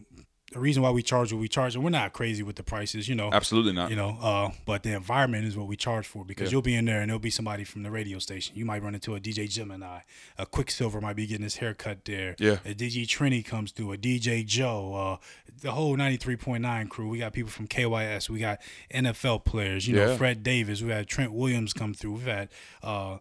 [0.56, 3.08] the reason why we charge what we charge, and we're not crazy with the prices,
[3.08, 3.90] you know, Absolutely not.
[3.90, 6.52] you know, uh, but the environment is what we charge for because Yeah.
[6.52, 8.56] you'll be in there and there'll be somebody from the radio station.
[8.56, 10.00] You might run into a DJ Gemini,
[10.38, 12.34] a Quicksilver might be getting his haircut there.
[12.38, 12.58] Yeah.
[12.64, 15.16] A DJ Trini comes through, a DJ Joe, uh,
[15.60, 17.08] the whole 93.9 crew.
[17.08, 18.60] We got people from KYS, we got
[18.92, 20.16] NFL players, you know, Yeah.
[20.16, 22.48] Fred Davis, we had Trent Williams come through, we've had
[22.82, 23.18] uh,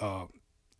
[0.00, 0.24] uh,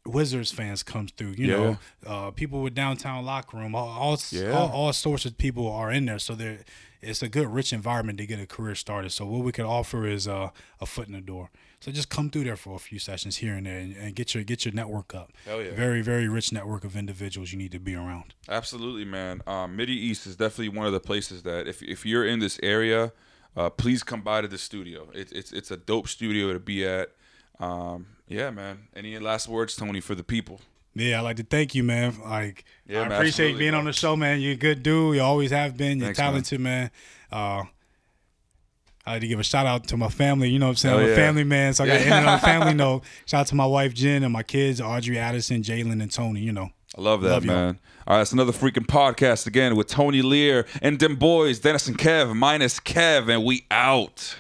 [0.09, 4.53] Wizards fans comes through, you know, uh, people with downtown locker room, all all, Yeah.
[4.53, 6.19] all all sorts of people are in there.
[6.19, 6.59] So there,
[7.01, 9.11] it's a good, rich environment to get a career started.
[9.13, 10.51] So what we could offer is uh,
[10.81, 11.51] a foot in the door.
[11.81, 14.35] So just come through there for a few sessions here and there, and, and get
[14.35, 15.31] your get your network up.
[15.45, 15.71] Hell yeah.
[15.75, 18.35] Very very rich network of individuals you need to be around.
[18.49, 19.43] Absolutely, man.
[19.47, 22.59] Um, Midi East is definitely one of the places that if if you're in this
[22.65, 23.13] area,
[23.57, 25.09] uh, please come by to the studio.
[25.15, 27.11] It, it's it's a dope studio to be at.
[27.61, 28.89] Um, yeah, man.
[28.95, 30.61] Any last words, Tony, for the people?
[30.95, 32.15] Yeah, I'd like to thank you, man.
[32.25, 33.81] Like Yeah, I man, appreciate being bro.
[33.81, 34.41] on the show, man.
[34.41, 35.17] You're a good dude.
[35.17, 35.99] You always have been.
[35.99, 36.91] You're Thanks, talented, man.
[37.31, 37.65] Uh,
[39.07, 40.51] I like to give a shout out to my family.
[40.51, 40.95] You know what I'm saying?
[40.95, 41.13] Hell I'm yeah.
[41.13, 43.05] a family man, so I got to end it on a family note.
[43.27, 46.41] Shout out to my wife Jen and my kids, Audrey Addison, Jalen, and Tony.
[46.41, 46.71] You know.
[46.97, 47.79] I love that, Love man.
[48.07, 51.99] All right, it's another freaking podcast again with Tony Lear and them boys, Dennis and
[51.99, 54.37] Kev, minus Kev, and we out.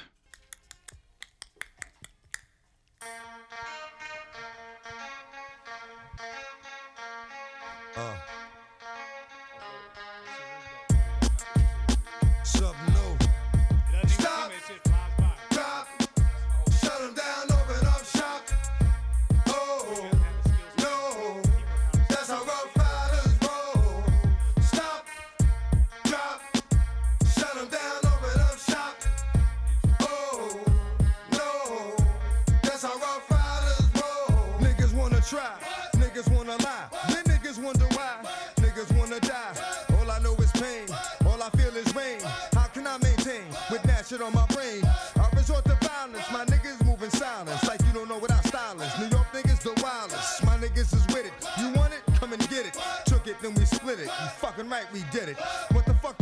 [53.88, 54.12] split it.
[54.22, 55.38] You fucking right, we did it.
[55.72, 56.18] What the fuck